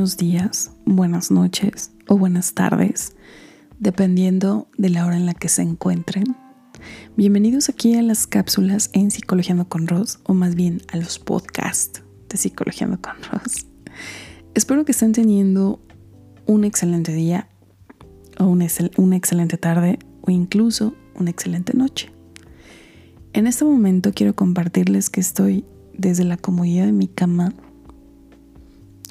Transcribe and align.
buenos 0.00 0.16
días, 0.16 0.70
buenas 0.86 1.30
noches 1.30 1.92
o 2.08 2.16
buenas 2.16 2.54
tardes, 2.54 3.14
dependiendo 3.80 4.66
de 4.78 4.88
la 4.88 5.04
hora 5.04 5.14
en 5.14 5.26
la 5.26 5.34
que 5.34 5.50
se 5.50 5.60
encuentren. 5.60 6.24
Bienvenidos 7.18 7.68
aquí 7.68 7.94
a 7.96 8.00
las 8.00 8.26
cápsulas 8.26 8.88
en 8.94 9.10
Psicologiando 9.10 9.68
con 9.68 9.86
Ross, 9.86 10.18
o 10.22 10.32
más 10.32 10.54
bien 10.54 10.80
a 10.90 10.96
los 10.96 11.18
podcasts 11.18 12.02
de 12.30 12.38
Psicologiando 12.38 12.98
con 13.02 13.12
Ross. 13.30 13.66
Espero 14.54 14.86
que 14.86 14.92
estén 14.92 15.12
teniendo 15.12 15.84
un 16.46 16.64
excelente 16.64 17.12
día, 17.12 17.50
o 18.38 18.46
una, 18.46 18.68
una 18.96 19.16
excelente 19.16 19.58
tarde, 19.58 19.98
o 20.22 20.30
incluso 20.30 20.94
una 21.14 21.28
excelente 21.28 21.76
noche. 21.76 22.10
En 23.34 23.46
este 23.46 23.66
momento 23.66 24.12
quiero 24.14 24.34
compartirles 24.34 25.10
que 25.10 25.20
estoy 25.20 25.66
desde 25.92 26.24
la 26.24 26.38
comodidad 26.38 26.86
de 26.86 26.92
mi 26.92 27.06
cama 27.06 27.52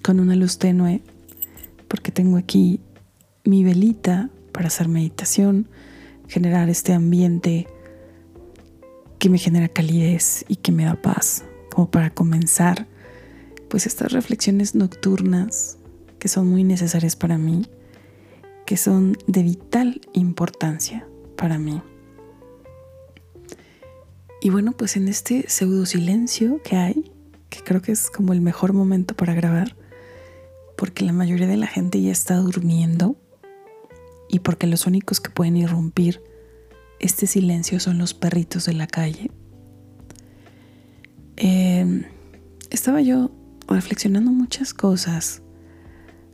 con 0.04 0.20
una 0.20 0.36
luz 0.36 0.58
tenue, 0.58 1.02
porque 1.88 2.12
tengo 2.12 2.38
aquí 2.38 2.80
mi 3.44 3.64
velita 3.64 4.30
para 4.52 4.68
hacer 4.68 4.88
meditación, 4.88 5.68
generar 6.28 6.70
este 6.70 6.94
ambiente 6.94 7.68
que 9.18 9.30
me 9.30 9.38
genera 9.38 9.68
calidez 9.68 10.46
y 10.48 10.58
que 10.58 10.72
me 10.72 10.86
da 10.86 10.96
paz, 10.96 11.44
como 11.74 11.90
para 11.92 12.10
comenzar 12.10 12.88
pues 13.70 13.86
estas 13.86 14.12
reflexiones 14.12 14.76
nocturnas 14.76 15.78
que 16.18 16.28
son 16.28 16.48
muy 16.50 16.64
necesarias 16.64 17.16
para 17.16 17.38
mí, 17.38 17.68
que 18.66 18.78
son 18.78 19.18
de 19.28 19.44
vital 19.44 20.02
importancia 20.14 21.08
para 21.36 21.58
mí. 21.58 21.82
Y 24.42 24.50
bueno, 24.52 24.72
pues 24.72 24.96
en 24.96 25.08
este 25.08 25.46
pseudo 25.50 25.86
silencio 25.86 26.62
que 26.64 26.76
hay, 26.76 27.12
que 27.50 27.62
creo 27.62 27.82
que 27.82 27.92
es 27.92 28.10
como 28.10 28.34
el 28.34 28.42
mejor 28.42 28.74
momento 28.74 29.16
para 29.16 29.34
grabar, 29.34 29.76
porque 30.80 31.04
la 31.04 31.12
mayoría 31.12 31.46
de 31.46 31.58
la 31.58 31.68
gente 31.68 32.02
ya 32.02 32.14
está 32.14 32.38
durmiendo 32.38 33.18
y 34.30 34.40
porque 34.40 34.66
los 34.66 34.88
únicos 34.88 35.20
que 35.20 35.30
pueden 35.30 35.58
irrumpir 35.58 36.24
este 37.02 37.28
silencio 37.28 37.82
son 37.82 37.98
los 37.98 38.14
perritos 38.14 38.64
de 38.64 38.74
la 38.74 38.88
calle. 38.88 39.30
Em, 41.36 42.06
estaba 42.70 43.02
yo 43.02 43.30
reflexionando 43.68 44.32
muchas 44.32 44.74
cosas. 44.74 45.42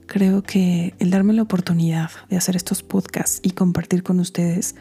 Creo 0.05 0.43
que 0.43 0.93
el 0.99 1.09
darme 1.09 1.33
la 1.33 1.41
oportunidad 1.41 2.11
de 2.29 2.37
hacer 2.37 2.55
estos 2.55 2.83
podcasts 2.83 3.39
y 3.41 3.49
compartir 3.49 4.03
con 4.03 4.19
ustedes 4.19 4.75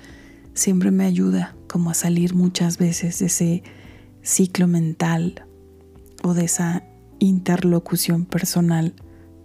siempre 0.52 0.90
me 0.90 1.06
ayuda 1.06 1.56
como 1.68 1.88
a 1.88 1.94
salir 1.94 2.34
muchas 2.34 2.76
veces 2.76 3.18
de 3.18 3.26
ese 3.26 3.62
ciclo 4.20 4.68
mental 4.68 5.46
o 6.22 6.34
de 6.34 6.44
esa 6.44 6.84
interlocución 7.18 8.26
personal 8.26 8.94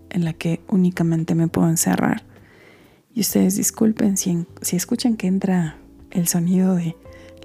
en 0.09 0.25
la 0.25 0.33
que 0.33 0.61
únicamente 0.67 1.35
me 1.35 1.47
puedo 1.47 1.69
encerrar. 1.69 2.23
Y 3.13 3.21
ustedes 3.21 3.55
disculpen 3.55 4.17
si, 4.17 4.45
si 4.61 4.75
escuchan 4.75 5.17
que 5.17 5.27
entra 5.27 5.77
el 6.11 6.27
sonido 6.27 6.75
de 6.75 6.95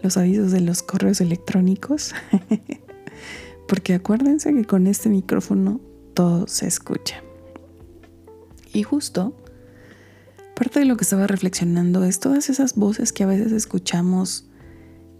los 0.02 0.16
avisos 0.16 0.52
de 0.52 0.60
los 0.60 0.82
correos 0.82 1.20
electrónicos, 1.20 2.14
porque 3.68 3.94
acuérdense 3.94 4.52
que 4.54 4.64
con 4.64 4.86
este 4.86 5.08
micrófono 5.08 5.80
todo 6.14 6.46
se 6.46 6.66
escucha. 6.66 7.22
Y 8.72 8.82
justo, 8.82 9.34
parte 10.54 10.80
de 10.80 10.84
lo 10.84 10.96
que 10.96 11.04
estaba 11.04 11.26
reflexionando 11.26 12.04
es 12.04 12.20
todas 12.20 12.50
esas 12.50 12.74
voces 12.74 13.12
que 13.12 13.24
a 13.24 13.26
veces 13.26 13.52
escuchamos, 13.52 14.46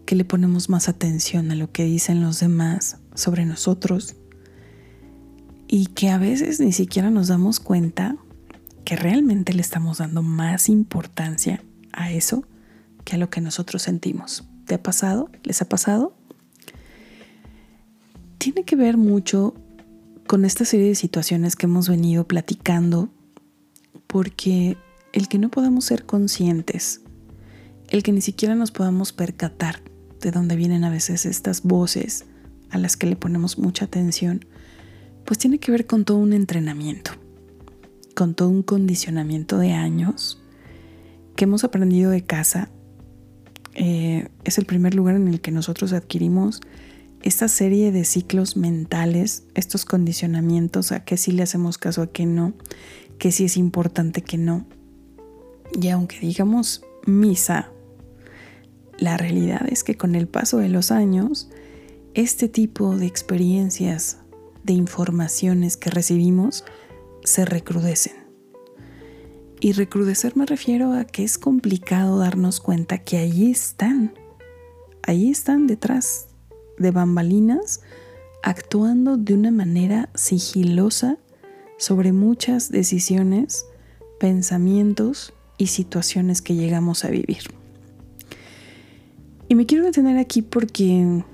que 0.06 0.16
le 0.16 0.24
ponemos 0.24 0.68
más 0.68 0.88
atención 0.88 1.50
a 1.50 1.54
lo 1.54 1.72
que 1.72 1.84
dicen 1.84 2.20
los 2.20 2.40
demás 2.40 2.98
sobre 3.14 3.46
nosotros 3.46 4.16
y 5.68 5.86
que 5.86 6.10
a 6.10 6.18
veces 6.18 6.60
ni 6.60 6.72
siquiera 6.72 7.10
nos 7.10 7.28
damos 7.28 7.60
cuenta 7.60 8.16
que 8.84 8.96
realmente 8.96 9.54
le 9.54 9.62
estamos 9.62 9.98
dando 9.98 10.22
más 10.22 10.68
importancia 10.68 11.62
a 11.92 12.12
eso 12.12 12.44
que 13.04 13.16
a 13.16 13.18
lo 13.18 13.30
que 13.30 13.40
nosotros 13.40 13.82
sentimos. 13.82 14.44
¿Te 14.66 14.74
ha 14.74 14.82
pasado? 14.82 15.30
¿Les 15.42 15.60
ha 15.62 15.68
pasado? 15.68 16.14
Tiene 18.38 18.64
que 18.64 18.76
ver 18.76 18.96
mucho 18.96 19.54
con 20.26 20.44
esta 20.44 20.64
serie 20.64 20.88
de 20.88 20.94
situaciones 20.94 21.56
que 21.56 21.66
hemos 21.66 21.88
venido 21.88 22.26
platicando 22.26 23.10
porque 24.06 24.76
el 25.12 25.28
que 25.28 25.38
no 25.38 25.50
podamos 25.50 25.84
ser 25.84 26.06
conscientes, 26.06 27.00
el 27.88 28.02
que 28.02 28.12
ni 28.12 28.20
siquiera 28.20 28.54
nos 28.54 28.70
podamos 28.70 29.12
percatar 29.12 29.82
de 30.20 30.30
dónde 30.30 30.56
vienen 30.56 30.84
a 30.84 30.90
veces 30.90 31.26
estas 31.26 31.62
voces 31.62 32.24
a 32.70 32.78
las 32.78 32.96
que 32.96 33.06
le 33.06 33.16
ponemos 33.16 33.58
mucha 33.58 33.84
atención, 33.84 34.44
pues 35.24 35.38
tiene 35.38 35.58
que 35.58 35.70
ver 35.72 35.86
con 35.86 36.04
todo 36.04 36.18
un 36.18 36.32
entrenamiento, 36.32 37.12
con 38.14 38.34
todo 38.34 38.48
un 38.48 38.62
condicionamiento 38.62 39.58
de 39.58 39.72
años 39.72 40.40
que 41.36 41.44
hemos 41.44 41.64
aprendido 41.64 42.10
de 42.10 42.22
casa. 42.22 42.70
Eh, 43.74 44.28
es 44.44 44.58
el 44.58 44.66
primer 44.66 44.94
lugar 44.94 45.16
en 45.16 45.28
el 45.28 45.40
que 45.40 45.50
nosotros 45.50 45.92
adquirimos 45.92 46.60
esta 47.22 47.48
serie 47.48 47.90
de 47.90 48.04
ciclos 48.04 48.56
mentales, 48.56 49.44
estos 49.54 49.86
condicionamientos, 49.86 50.92
a 50.92 51.04
qué 51.04 51.16
sí 51.16 51.32
le 51.32 51.42
hacemos 51.42 51.78
caso, 51.78 52.02
a 52.02 52.12
qué 52.12 52.26
no, 52.26 52.52
que 53.18 53.32
sí 53.32 53.46
es 53.46 53.56
importante, 53.56 54.22
que 54.22 54.36
no. 54.36 54.66
Y 55.80 55.88
aunque 55.88 56.20
digamos 56.20 56.84
misa, 57.06 57.70
la 58.98 59.16
realidad 59.16 59.66
es 59.68 59.84
que 59.84 59.96
con 59.96 60.14
el 60.14 60.28
paso 60.28 60.58
de 60.58 60.68
los 60.68 60.90
años, 60.90 61.48
este 62.12 62.48
tipo 62.48 62.96
de 62.96 63.06
experiencias 63.06 64.18
de 64.64 64.72
informaciones 64.72 65.76
que 65.76 65.90
recibimos 65.90 66.64
se 67.22 67.44
recrudecen. 67.44 68.24
Y 69.60 69.72
recrudecer 69.72 70.36
me 70.36 70.46
refiero 70.46 70.92
a 70.92 71.04
que 71.04 71.24
es 71.24 71.38
complicado 71.38 72.18
darnos 72.18 72.60
cuenta 72.60 72.98
que 72.98 73.16
ahí 73.16 73.50
están, 73.50 74.12
ahí 75.02 75.30
están 75.30 75.66
detrás 75.66 76.26
de 76.78 76.90
bambalinas, 76.90 77.80
actuando 78.42 79.16
de 79.16 79.32
una 79.32 79.50
manera 79.50 80.10
sigilosa 80.14 81.16
sobre 81.78 82.12
muchas 82.12 82.70
decisiones, 82.70 83.64
pensamientos 84.20 85.32
y 85.56 85.68
situaciones 85.68 86.42
que 86.42 86.54
llegamos 86.54 87.04
a 87.04 87.08
vivir. 87.08 87.44
Y 89.48 89.54
me 89.54 89.66
quiero 89.66 89.84
detener 89.84 90.18
aquí 90.18 90.42
porque 90.42 91.24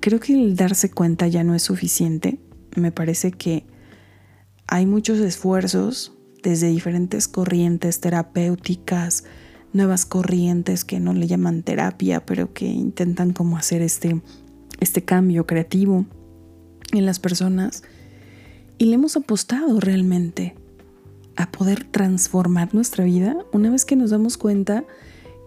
creo 0.00 0.20
que 0.20 0.32
el 0.32 0.56
darse 0.56 0.90
cuenta 0.90 1.28
ya 1.28 1.44
no 1.44 1.54
es 1.54 1.62
suficiente 1.62 2.38
me 2.76 2.92
parece 2.92 3.32
que 3.32 3.64
hay 4.66 4.86
muchos 4.86 5.18
esfuerzos 5.18 6.12
desde 6.42 6.68
diferentes 6.68 7.28
corrientes 7.28 8.00
terapéuticas, 8.00 9.24
nuevas 9.72 10.06
corrientes 10.06 10.84
que 10.84 11.00
no 11.00 11.12
le 11.12 11.26
llaman 11.26 11.62
terapia, 11.62 12.24
pero 12.24 12.52
que 12.52 12.66
intentan 12.66 13.32
como 13.32 13.56
hacer 13.56 13.82
este, 13.82 14.20
este 14.80 15.02
cambio 15.02 15.46
creativo 15.46 16.06
en 16.92 17.06
las 17.06 17.18
personas. 17.18 17.82
Y 18.78 18.86
le 18.86 18.94
hemos 18.94 19.16
apostado 19.16 19.80
realmente 19.80 20.54
a 21.36 21.50
poder 21.50 21.84
transformar 21.84 22.74
nuestra 22.74 23.04
vida 23.04 23.36
una 23.52 23.70
vez 23.70 23.84
que 23.84 23.96
nos 23.96 24.10
damos 24.10 24.38
cuenta 24.38 24.84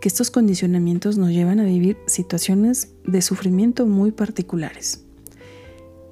que 0.01 0.09
estos 0.09 0.31
condicionamientos 0.31 1.17
nos 1.17 1.29
llevan 1.29 1.59
a 1.59 1.63
vivir 1.63 1.97
situaciones 2.07 2.93
de 3.05 3.21
sufrimiento 3.21 3.85
muy 3.85 4.11
particulares 4.11 5.03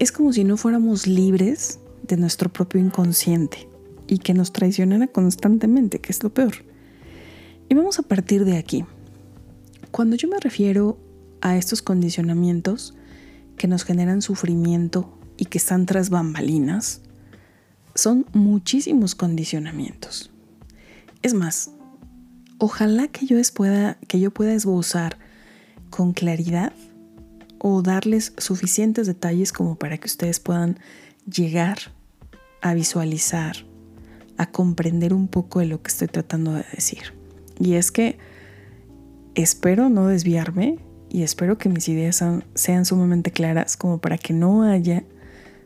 es 0.02 0.12
como 0.12 0.34
si 0.34 0.44
no 0.44 0.58
fuéramos 0.58 1.06
libres 1.06 1.80
de 2.02 2.18
nuestro 2.18 2.52
propio 2.52 2.82
inconsciente 2.82 3.70
y 4.08 4.18
que 4.18 4.34
nos 4.34 4.52
traicionara 4.52 5.06
constantemente, 5.06 6.02
que 6.02 6.12
es 6.12 6.24
lo 6.24 6.34
peor. 6.34 6.54
Y 7.70 7.76
vamos 7.76 8.00
a 8.00 8.02
partir 8.02 8.44
de 8.44 8.58
aquí. 8.58 8.84
Cuando 9.92 10.16
yo 10.16 10.28
me 10.28 10.40
refiero 10.40 10.98
a 11.42 11.56
estos 11.56 11.84
condicionamientos 11.84 12.96
que 13.58 13.68
nos 13.68 13.84
generan 13.84 14.24
sufrimiento 14.24 15.16
y 15.38 15.46
que 15.46 15.60
están 15.60 15.86
tras 15.86 16.10
bambalinas, 16.10 17.02
son 17.94 18.26
muchísimos 18.34 19.14
condicionamientos. 19.14 20.32
Es 21.22 21.36
más, 21.36 21.70
ojalá 22.58 23.08
que 23.08 23.28
yo 23.28 23.38
pueda, 23.54 24.00
que 24.08 24.20
yo 24.20 24.32
pueda 24.32 24.56
esbozar 24.56 25.20
con 25.92 26.14
claridad 26.14 26.74
o 27.64 27.84
darles 27.84 28.34
suficientes 28.38 29.06
detalles 29.06 29.54
como 29.54 29.76
para 29.76 29.98
que 30.00 30.08
ustedes 30.08 30.40
puedan 30.40 30.80
llegar 31.32 31.78
a 32.62 32.74
visualizar, 32.74 33.56
a 34.38 34.50
comprender 34.52 35.14
un 35.14 35.28
poco 35.28 35.60
de 35.60 35.68
lo 35.68 35.82
que 35.82 35.90
estoy 35.90 36.08
tratando 36.08 36.54
de 36.54 36.66
decir. 36.74 37.14
Y 37.60 37.76
es 37.76 37.92
que 37.92 38.18
espero 39.36 39.90
no 39.90 40.08
desviarme 40.08 40.80
y 41.08 41.22
espero 41.22 41.60
que 41.60 41.70
mis 41.70 41.88
ideas 41.88 42.24
sean, 42.56 42.86
sumamente 42.86 43.30
claras 43.30 43.78
como 43.78 44.00
para 44.00 44.18
que 44.18 44.34
no 44.34 44.64
haya 44.64 45.04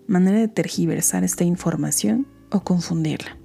manera 0.06 0.40
de 0.40 0.50
tergiversar 0.50 1.24
esta 1.24 1.46
información 1.46 2.28
o 2.52 2.62
confundirla. 2.62 3.38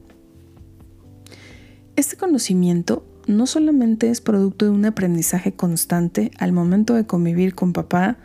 Este 1.95 2.17
conocimiento 2.17 3.07
no 3.31 3.47
solamente 3.47 4.11
es 4.11 4.21
producto 4.21 4.67
de 4.67 4.73
un 4.73 4.85
aprendizaje 4.85 5.53
constante 5.53 6.31
al 6.39 6.53
momento 6.53 6.95
de 6.95 7.07
convivir 7.07 7.55
con 7.55 7.73
papá, 7.73 8.19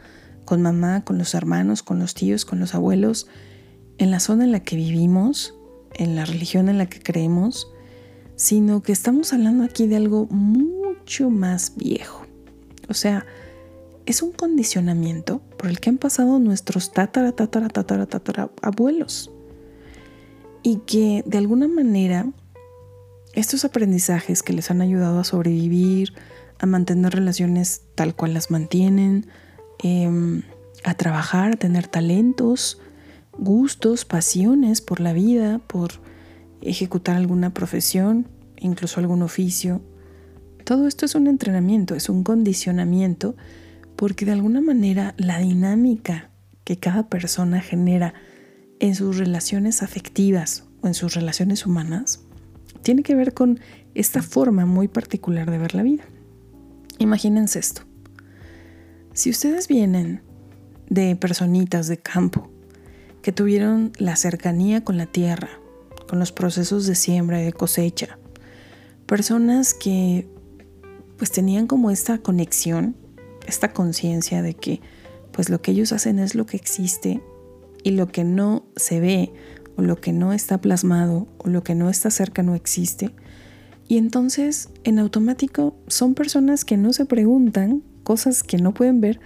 con 0.46 0.62
mamá, 0.62 1.04
con 1.04 1.18
los 1.18 1.34
hermanos, 1.34 1.84
con 1.84 2.00
los 2.00 2.14
tíos, 2.14 2.46
con 2.46 2.60
los 2.60 2.76
abuelos, 2.76 3.28
en 3.98 4.12
la 4.12 4.20
zona 4.20 4.44
en 4.44 4.52
la 4.52 4.62
que 4.62 4.76
vivimos, 4.76 5.56
en 5.94 6.16
la 6.16 6.26
religión 6.26 6.70
en 6.70 6.78
la 6.78 6.88
que 6.88 7.00
creemos, 7.00 7.72
sino 8.36 8.82
que 8.82 8.92
estamos 8.92 9.32
hablando 9.32 9.64
aquí 9.64 9.88
de 9.88 9.96
algo 9.96 10.28
mucho 10.28 11.30
más 11.30 11.74
viejo. 11.76 12.26
O 12.90 12.94
sea, 12.94 13.26
es 14.06 14.22
un 14.22 14.32
condicionamiento 14.32 15.42
por 15.58 15.70
el 15.70 15.80
que 15.80 15.90
han 15.90 15.98
pasado 15.98 16.40
nuestros 16.40 16.92
tatara, 16.92 17.32
tatara, 17.32 17.70
tatara, 17.70 18.06
tatara 18.06 18.52
abuelos. 18.62 19.32
Y 20.64 20.78
que 20.88 21.24
de 21.26 21.38
alguna 21.38 21.68
manera 21.68 22.28
estos 23.36 23.66
aprendizajes 23.66 24.42
que 24.42 24.54
les 24.54 24.72
han 24.72 24.82
ayudado 24.82 25.20
a 25.20 25.24
sobrevivir, 25.24 26.14
a 26.60 26.66
mantener 26.66 27.14
relaciones 27.14 27.82
tal 27.96 28.16
cual 28.16 28.34
las 28.34 28.50
mantienen, 28.50 29.28
em, 29.84 30.44
a 30.84 30.94
trabajar, 30.96 31.54
a 31.54 31.58
tener 31.58 31.88
talentos, 31.88 32.80
gustos, 33.38 34.06
pasiones 34.06 34.82
por 34.82 35.02
la 35.02 35.12
vida, 35.14 35.60
por 35.68 35.92
ejecutar 36.62 37.18
alguna 37.18 37.54
profesión, 37.54 38.28
incluso 38.58 39.00
algún 39.00 39.22
oficio. 39.22 39.82
Todo 40.64 40.88
esto 40.88 41.06
es 41.06 41.14
un 41.14 41.28
entrenamiento, 41.28 41.94
es 41.96 42.10
un 42.10 42.24
condicionamiento, 42.24 43.36
porque 43.98 44.26
de 44.26 44.32
alguna 44.32 44.62
manera 44.62 45.14
la 45.18 45.40
dinámica 45.40 46.30
que 46.64 46.78
cada 46.78 47.10
persona 47.10 47.62
genera 47.62 48.14
en 48.80 48.96
sus 48.96 49.18
relaciones 49.18 49.84
afectivas 49.84 50.64
o 50.82 50.88
en 50.88 50.94
sus 50.94 51.14
relaciones 51.14 51.66
humanas 51.66 52.25
tiene 52.86 53.02
que 53.02 53.16
ver 53.16 53.34
con 53.34 53.60
esta 53.96 54.22
forma 54.22 54.68
muy 54.68 54.88
particular 54.88 55.50
de 55.50 55.58
ver 55.58 55.74
la 55.74 55.82
vida. 55.82 56.04
Imagínense 57.00 57.58
esto. 57.58 57.82
Si 59.12 59.32
ustedes 59.32 59.68
vienen 59.68 60.22
de 60.88 61.16
personitas 61.16 61.88
de 61.88 61.98
campo 61.98 62.52
que 63.24 63.32
tuvieron 63.32 63.92
la 63.98 64.16
cercanía 64.16 64.84
con 64.84 64.98
la 64.98 65.08
tierra, 65.08 65.50
con 66.08 66.20
los 66.20 66.32
procesos 66.32 66.86
de 66.86 66.94
siembra 66.94 67.42
y 67.42 67.46
de 67.46 67.54
cosecha, 67.54 68.20
personas 69.08 69.74
que 69.74 70.28
pues 71.18 71.32
tenían 71.32 71.66
como 71.66 71.90
esta 71.90 72.20
conexión, 72.20 72.96
esta 73.48 73.74
conciencia 73.74 74.44
de 74.44 74.54
que 74.54 74.80
pues 75.32 75.50
lo 75.50 75.60
que 75.60 75.72
ellos 75.72 75.92
hacen 75.92 76.20
es 76.20 76.36
lo 76.36 76.46
que 76.46 76.58
existe 76.58 77.24
y 77.82 77.92
lo 77.92 78.10
que 78.10 78.24
no 78.24 78.68
se 78.76 79.00
ve 79.00 79.34
o 79.78 79.82
lo 79.82 80.00
que 80.00 80.14
no 80.14 80.34
está 80.34 80.60
plasmado 80.60 81.28
o 81.38 81.50
lo 81.50 81.64
que 81.64 81.76
no 81.76 81.90
está 81.90 82.12
cerca 82.12 82.44
no 82.44 82.56
existe. 82.56 83.12
Y 83.88 83.98
entonces 83.98 84.70
en 84.84 85.00
automático 85.00 85.76
son 85.88 86.16
personas 86.16 86.66
que 86.66 86.78
no 86.78 86.94
se 86.94 87.06
preguntan 87.06 87.84
cosas 88.04 88.44
que 88.44 88.58
no 88.58 88.74
pueden 88.74 89.02
ver 89.02 89.20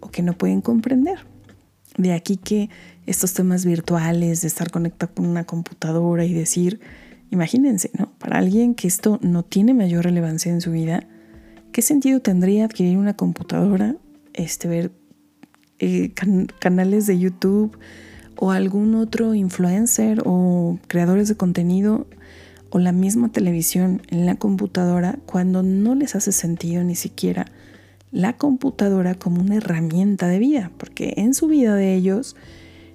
o 0.00 0.10
que 0.10 0.22
no 0.22 0.36
pueden 0.36 0.60
comprender. 0.60 1.26
De 1.96 2.12
aquí 2.12 2.36
que 2.36 2.70
estos 3.06 3.34
temas 3.34 3.64
virtuales, 3.64 4.42
de 4.42 4.48
estar 4.48 4.70
conectado 4.70 5.12
con 5.14 5.26
una 5.26 5.44
computadora 5.44 6.24
y 6.24 6.32
decir, 6.32 6.80
Imagínense, 7.32 7.90
¿no? 7.98 8.12
Para 8.18 8.36
alguien 8.36 8.74
que 8.74 8.86
esto 8.86 9.18
no 9.22 9.42
tiene 9.42 9.72
mayor 9.72 10.04
relevancia 10.04 10.52
en 10.52 10.60
su 10.60 10.70
vida, 10.70 11.08
¿qué 11.72 11.80
sentido 11.80 12.20
tendría 12.20 12.66
adquirir 12.66 12.98
una 12.98 13.16
computadora, 13.16 13.96
este, 14.34 14.68
ver 14.68 14.92
eh, 15.78 16.12
canales 16.60 17.06
de 17.06 17.18
YouTube 17.18 17.78
o 18.36 18.50
algún 18.50 18.94
otro 18.94 19.34
influencer 19.34 20.22
o 20.24 20.78
creadores 20.86 21.28
de 21.28 21.36
contenido 21.36 22.06
o 22.70 22.78
la 22.78 22.92
misma 22.92 23.30
televisión 23.30 24.02
en 24.08 24.26
la 24.26 24.36
computadora 24.36 25.18
cuando 25.26 25.62
no 25.62 25.94
les 25.94 26.14
hace 26.14 26.32
sentido 26.32 26.82
ni 26.84 26.94
siquiera 26.94 27.46
la 28.12 28.36
computadora 28.36 29.14
como 29.14 29.40
una 29.40 29.56
herramienta 29.56 30.28
de 30.28 30.38
vida? 30.38 30.70
Porque 30.76 31.14
en 31.16 31.34
su 31.34 31.48
vida 31.48 31.74
de 31.74 31.94
ellos 31.94 32.36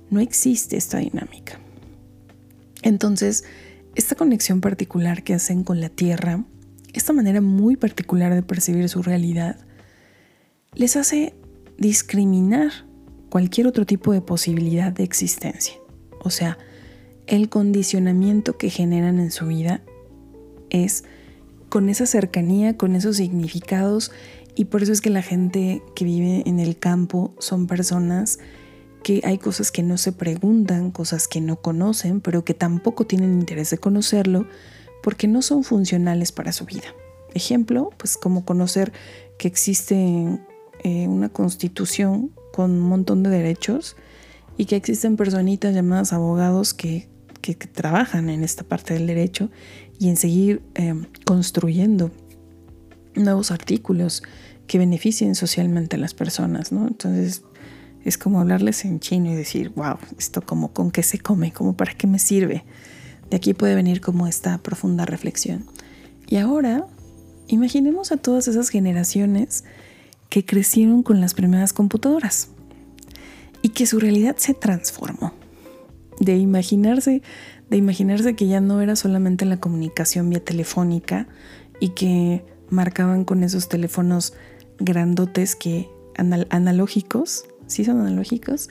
no 0.09 0.19
existe 0.19 0.77
esta 0.77 0.99
dinámica. 0.99 1.59
Entonces, 2.83 3.43
esta 3.95 4.15
conexión 4.15 4.61
particular 4.61 5.23
que 5.23 5.33
hacen 5.33 5.63
con 5.63 5.81
la 5.81 5.89
tierra, 5.89 6.45
esta 6.93 7.13
manera 7.13 7.41
muy 7.41 7.75
particular 7.75 8.33
de 8.33 8.43
percibir 8.43 8.87
su 8.87 9.01
realidad, 9.01 9.57
les 10.75 10.95
hace 10.95 11.33
discriminar 11.77 12.71
cualquier 13.29 13.67
otro 13.67 13.85
tipo 13.85 14.13
de 14.13 14.21
posibilidad 14.21 14.91
de 14.91 15.03
existencia. 15.03 15.75
O 16.19 16.29
sea, 16.29 16.57
el 17.27 17.49
condicionamiento 17.49 18.57
que 18.57 18.69
generan 18.69 19.19
en 19.19 19.31
su 19.31 19.47
vida 19.47 19.81
es 20.69 21.03
con 21.69 21.89
esa 21.89 22.05
cercanía, 22.05 22.77
con 22.77 22.95
esos 22.95 23.17
significados, 23.17 24.11
y 24.55 24.65
por 24.65 24.81
eso 24.81 24.91
es 24.91 25.01
que 25.01 25.09
la 25.09 25.21
gente 25.21 25.83
que 25.95 26.05
vive 26.05 26.43
en 26.45 26.59
el 26.59 26.77
campo 26.77 27.35
son 27.37 27.67
personas 27.67 28.39
que 29.03 29.21
hay 29.23 29.37
cosas 29.37 29.71
que 29.71 29.83
no 29.83 29.97
se 29.97 30.11
preguntan, 30.11 30.91
cosas 30.91 31.27
que 31.27 31.41
no 31.41 31.61
conocen, 31.61 32.21
pero 32.21 32.43
que 32.43 32.53
tampoco 32.53 33.05
tienen 33.05 33.33
interés 33.33 33.69
de 33.69 33.77
conocerlo 33.77 34.47
porque 35.03 35.27
no 35.27 35.41
son 35.41 35.63
funcionales 35.63 36.31
para 36.31 36.51
su 36.51 36.65
vida. 36.65 36.87
Ejemplo, 37.33 37.91
pues 37.97 38.17
como 38.17 38.45
conocer 38.45 38.91
que 39.37 39.47
existe 39.47 39.95
eh, 40.83 41.07
una 41.07 41.29
constitución 41.29 42.31
con 42.57 42.71
un 42.71 42.79
montón 42.79 43.21
de 43.21 43.29
derechos 43.29 43.95
y 44.57 44.65
que 44.65 44.77
existen 44.77 45.15
personitas 45.15 45.75
llamadas 45.75 46.11
abogados 46.11 46.73
que, 46.73 47.07
trabajan 47.71 48.29
en 48.29 48.43
esta 48.43 48.65
parte 48.65 48.95
del 48.95 49.07
derecho 49.07 49.49
y 49.99 50.09
en 50.09 50.17
seguir 50.17 50.63
eh, 50.75 50.95
construyendo 51.23 52.11
nuevos 53.15 53.51
artículos 53.51 54.21
que 54.65 54.79
beneficien 54.79 55.33
socialmente 55.33 55.95
a 55.95 55.99
las 55.99 56.13
personas, 56.13 56.73
¿no? 56.73 56.87
Entonces, 56.87 57.43
es 58.03 58.17
como 58.17 58.41
hablarles 58.41 58.83
en 58.83 58.99
chino 58.99 59.31
y 59.31 59.35
decir, 59.35 59.69
wow, 59.75 59.97
esto 60.17 60.41
como 60.41 60.73
con 60.73 60.91
qué 60.91 61.03
se 61.03 61.19
come, 61.19 61.53
como 61.53 61.77
para 61.77 61.93
qué 61.93 62.05
me 62.05 62.19
sirve. 62.19 62.65
De 63.29 63.37
aquí 63.37 63.53
puede 63.53 63.75
venir 63.75 64.01
como 64.01 64.27
esta 64.27 64.57
profunda 64.57 65.05
reflexión. 65.05 65.63
Y 66.27 66.37
ahora, 66.37 66.85
imaginemos 67.47 68.11
a 68.11 68.17
todas 68.17 68.49
esas 68.49 68.67
generaciones 68.69 69.63
que 70.29 70.45
crecieron 70.45 71.03
con 71.03 71.21
las 71.21 71.33
primeras 71.33 71.73
computadoras 71.73 72.49
y 73.61 73.69
que 73.69 73.85
su 73.85 73.99
realidad 73.99 74.35
se 74.37 74.53
transformó. 74.53 75.33
De 76.19 76.37
imaginarse, 76.37 77.21
de 77.69 77.77
imaginarse 77.77 78.35
que 78.35 78.47
ya 78.47 78.61
no 78.61 78.81
era 78.81 78.95
solamente 78.95 79.45
la 79.45 79.59
comunicación 79.59 80.29
vía 80.29 80.43
telefónica 80.43 81.27
y 81.79 81.89
que 81.89 82.43
marcaban 82.69 83.23
con 83.23 83.43
esos 83.43 83.69
teléfonos 83.69 84.33
grandotes 84.79 85.55
que 85.55 85.89
analógicos 86.15 87.45
sí 87.67 87.85
son 87.85 87.99
analógicos, 87.99 88.69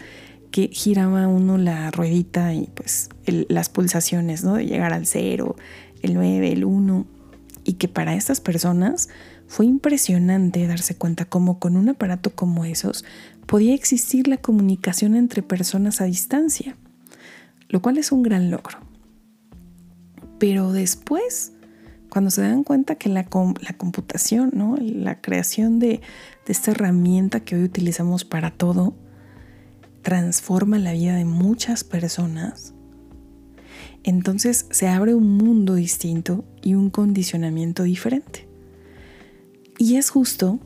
que 0.50 0.68
giraba 0.72 1.28
uno 1.28 1.58
la 1.58 1.90
ruedita 1.90 2.54
y 2.54 2.70
pues 2.75 3.10
las 3.26 3.68
pulsaciones, 3.68 4.42
¿no? 4.42 4.54
De 4.54 4.66
llegar 4.66 4.92
al 4.92 5.06
cero, 5.06 5.56
el 6.02 6.14
9, 6.14 6.52
el 6.52 6.64
1. 6.64 7.06
Y 7.64 7.75
que 7.75 7.88
para 7.88 8.14
estas 8.14 8.40
personas 8.40 9.08
fue 9.48 9.66
impresionante 9.66 10.66
darse 10.66 10.96
cuenta 10.96 11.24
cómo 11.24 11.58
con 11.58 11.76
un 11.76 11.88
aparato 11.88 12.34
como 12.34 12.64
esos 12.64 13.04
podía 13.46 13.74
existir 13.74 14.28
la 14.28 14.38
comunicación 14.38 15.14
entre 15.14 15.42
personas 15.42 16.00
a 16.00 16.04
distancia, 16.04 16.76
lo 17.68 17.80
cual 17.80 17.98
es 17.98 18.12
un 18.12 18.22
gran 18.22 18.50
logro. 18.50 18.78
Pero 20.38 20.72
después, 20.72 21.52
cuando 22.10 22.30
se 22.30 22.42
dan 22.42 22.64
cuenta 22.64 22.96
que 22.96 23.08
la, 23.08 23.24
computación, 23.24 24.50
¿no? 24.52 24.76
la 24.78 25.20
creación 25.20 25.78
de, 25.78 26.00
de 26.46 26.52
esta 26.52 26.72
herramienta 26.72 27.40
que 27.40 27.56
hoy 27.56 27.62
utilizamos 27.62 28.24
para 28.24 28.50
todo, 28.50 28.96
transforma 30.02 30.78
la 30.78 30.92
vida 30.92 31.14
de 31.14 31.24
muchas 31.24 31.84
personas, 31.84 32.74
entonces 34.02 34.66
se 34.70 34.86
abre 34.86 35.14
un 35.14 35.36
mundo 35.36 35.74
distinto 35.74 36.44
y 36.62 36.74
un 36.74 36.90
condicionamiento 36.90 37.82
diferente. 37.82 38.45
Y 39.78 39.97
es 39.97 40.11
justo 40.11 40.59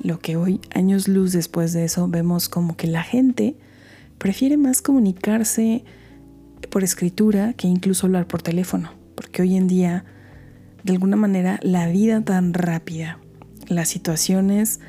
lo 0.00 0.18
que 0.18 0.36
hoy, 0.36 0.60
años 0.74 1.08
luz 1.08 1.32
después 1.32 1.72
de 1.72 1.84
eso, 1.84 2.08
vemos 2.08 2.48
como 2.48 2.76
que 2.76 2.86
la 2.86 3.02
gente 3.02 3.56
prefiere 4.18 4.56
más 4.56 4.82
comunicarse 4.82 5.84
por 6.70 6.84
escritura 6.84 7.54
que 7.54 7.66
incluso 7.66 8.06
hablar 8.06 8.26
por 8.26 8.42
teléfono, 8.42 8.92
porque 9.16 9.42
hoy 9.42 9.56
en 9.56 9.66
día, 9.66 10.04
de 10.84 10.92
alguna 10.92 11.16
manera, 11.16 11.58
la 11.62 11.88
vida 11.88 12.22
tan 12.22 12.54
rápida, 12.54 13.18
las 13.68 13.88
situaciones 13.88 14.80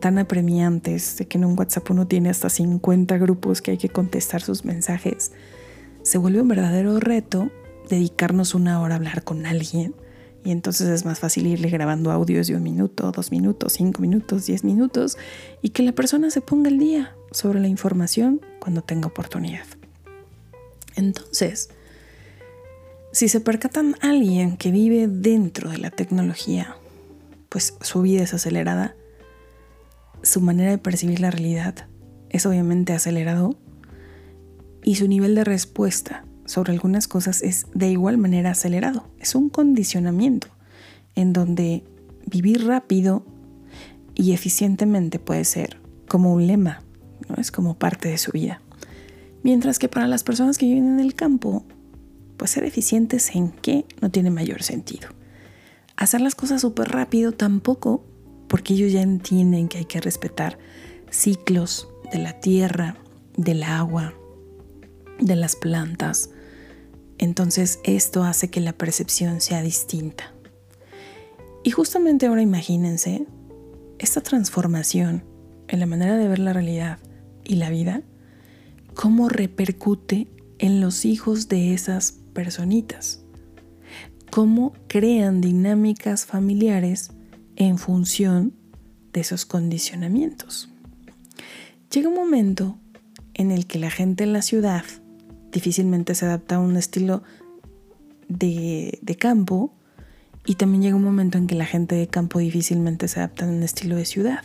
tan 0.00 0.18
apremiantes 0.18 1.16
de 1.18 1.26
que 1.26 1.38
en 1.38 1.44
un 1.44 1.58
WhatsApp 1.58 1.90
uno 1.90 2.06
tiene 2.06 2.30
hasta 2.30 2.48
50 2.48 3.18
grupos 3.18 3.60
que 3.60 3.72
hay 3.72 3.78
que 3.78 3.88
contestar 3.88 4.40
sus 4.40 4.64
mensajes, 4.64 5.32
se 6.02 6.18
vuelve 6.18 6.40
un 6.40 6.48
verdadero 6.48 6.98
reto 7.00 7.50
dedicarnos 7.90 8.54
una 8.54 8.80
hora 8.80 8.94
a 8.94 8.96
hablar 8.96 9.24
con 9.24 9.44
alguien 9.44 9.94
y 10.44 10.50
entonces 10.50 10.88
es 10.88 11.04
más 11.04 11.18
fácil 11.18 11.46
irle 11.46 11.68
grabando 11.68 12.10
audios 12.10 12.46
de 12.46 12.56
un 12.56 12.62
minuto, 12.62 13.10
dos 13.12 13.30
minutos, 13.30 13.74
cinco 13.74 14.02
minutos, 14.02 14.46
diez 14.46 14.64
minutos 14.64 15.18
y 15.62 15.70
que 15.70 15.82
la 15.82 15.92
persona 15.92 16.30
se 16.30 16.40
ponga 16.40 16.70
al 16.70 16.78
día 16.78 17.14
sobre 17.32 17.60
la 17.60 17.68
información 17.68 18.40
cuando 18.60 18.82
tenga 18.82 19.08
oportunidad. 19.08 19.66
Entonces, 20.96 21.70
si 23.12 23.28
se 23.28 23.40
percatan 23.40 23.96
alguien 24.00 24.56
que 24.56 24.70
vive 24.70 25.08
dentro 25.08 25.70
de 25.70 25.78
la 25.78 25.90
tecnología 25.90 26.76
pues 27.48 27.76
su 27.80 28.02
vida 28.02 28.22
es 28.22 28.34
acelerada, 28.34 28.94
su 30.22 30.40
manera 30.40 30.70
de 30.70 30.78
percibir 30.78 31.20
la 31.20 31.30
realidad 31.30 31.88
es 32.30 32.44
obviamente 32.44 32.92
acelerado 32.92 33.56
y 34.82 34.96
su 34.96 35.08
nivel 35.08 35.34
de 35.34 35.44
respuesta 35.44 36.24
sobre 36.48 36.72
algunas 36.72 37.08
cosas 37.08 37.42
es 37.42 37.66
de 37.74 37.90
igual 37.90 38.16
manera 38.16 38.52
acelerado. 38.52 39.06
Es 39.20 39.34
un 39.34 39.50
condicionamiento 39.50 40.48
en 41.14 41.34
donde 41.34 41.84
vivir 42.24 42.66
rápido 42.66 43.22
y 44.14 44.32
eficientemente 44.32 45.18
puede 45.18 45.44
ser 45.44 45.78
como 46.08 46.32
un 46.32 46.46
lema, 46.46 46.82
¿no? 47.28 47.36
es 47.36 47.52
como 47.52 47.78
parte 47.78 48.08
de 48.08 48.16
su 48.16 48.32
vida. 48.32 48.62
Mientras 49.42 49.78
que 49.78 49.90
para 49.90 50.08
las 50.08 50.24
personas 50.24 50.56
que 50.56 50.64
viven 50.64 50.88
en 50.88 51.00
el 51.00 51.14
campo, 51.14 51.64
pues 52.38 52.52
ser 52.52 52.64
eficientes 52.64 53.34
en 53.34 53.50
qué 53.50 53.84
no 54.00 54.10
tiene 54.10 54.30
mayor 54.30 54.62
sentido. 54.62 55.08
Hacer 55.96 56.22
las 56.22 56.34
cosas 56.34 56.62
súper 56.62 56.88
rápido 56.88 57.32
tampoco, 57.32 58.06
porque 58.48 58.72
ellos 58.72 58.90
ya 58.90 59.02
entienden 59.02 59.68
que 59.68 59.78
hay 59.78 59.84
que 59.84 60.00
respetar 60.00 60.58
ciclos 61.10 61.88
de 62.10 62.18
la 62.18 62.40
tierra, 62.40 62.96
del 63.36 63.62
agua, 63.64 64.14
de 65.20 65.36
las 65.36 65.56
plantas. 65.56 66.30
Entonces 67.18 67.80
esto 67.84 68.22
hace 68.22 68.48
que 68.48 68.60
la 68.60 68.72
percepción 68.72 69.40
sea 69.40 69.62
distinta. 69.62 70.32
Y 71.64 71.70
justamente 71.70 72.26
ahora 72.26 72.42
imagínense 72.42 73.26
esta 73.98 74.20
transformación 74.20 75.24
en 75.66 75.80
la 75.80 75.86
manera 75.86 76.16
de 76.16 76.28
ver 76.28 76.38
la 76.38 76.52
realidad 76.52 76.98
y 77.44 77.56
la 77.56 77.70
vida, 77.70 78.02
cómo 78.94 79.28
repercute 79.28 80.28
en 80.58 80.80
los 80.80 81.04
hijos 81.04 81.48
de 81.48 81.74
esas 81.74 82.12
personitas, 82.32 83.22
cómo 84.30 84.72
crean 84.86 85.40
dinámicas 85.40 86.26
familiares 86.26 87.10
en 87.56 87.78
función 87.78 88.54
de 89.12 89.20
esos 89.20 89.44
condicionamientos. 89.44 90.68
Llega 91.90 92.08
un 92.08 92.14
momento 92.14 92.78
en 93.34 93.50
el 93.50 93.66
que 93.66 93.78
la 93.78 93.90
gente 93.90 94.24
en 94.24 94.32
la 94.32 94.42
ciudad 94.42 94.84
difícilmente 95.52 96.14
se 96.14 96.26
adapta 96.26 96.56
a 96.56 96.60
un 96.60 96.76
estilo 96.76 97.22
de, 98.28 98.98
de 99.02 99.16
campo 99.16 99.72
y 100.46 100.54
también 100.54 100.82
llega 100.82 100.96
un 100.96 101.04
momento 101.04 101.38
en 101.38 101.46
que 101.46 101.54
la 101.54 101.66
gente 101.66 101.94
de 101.94 102.08
campo 102.08 102.38
difícilmente 102.38 103.08
se 103.08 103.20
adapta 103.20 103.44
a 103.44 103.48
un 103.48 103.62
estilo 103.62 103.96
de 103.96 104.04
ciudad, 104.04 104.42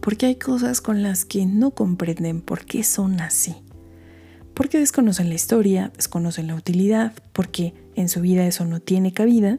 porque 0.00 0.26
hay 0.26 0.36
cosas 0.36 0.80
con 0.80 1.02
las 1.02 1.24
que 1.24 1.46
no 1.46 1.70
comprenden 1.70 2.40
por 2.40 2.64
qué 2.64 2.82
son 2.82 3.20
así, 3.20 3.54
porque 4.54 4.78
desconocen 4.78 5.28
la 5.28 5.36
historia, 5.36 5.92
desconocen 5.94 6.48
la 6.48 6.54
utilidad, 6.54 7.12
porque 7.32 7.74
en 7.94 8.08
su 8.08 8.20
vida 8.20 8.46
eso 8.46 8.64
no 8.64 8.80
tiene 8.80 9.12
cabida, 9.12 9.58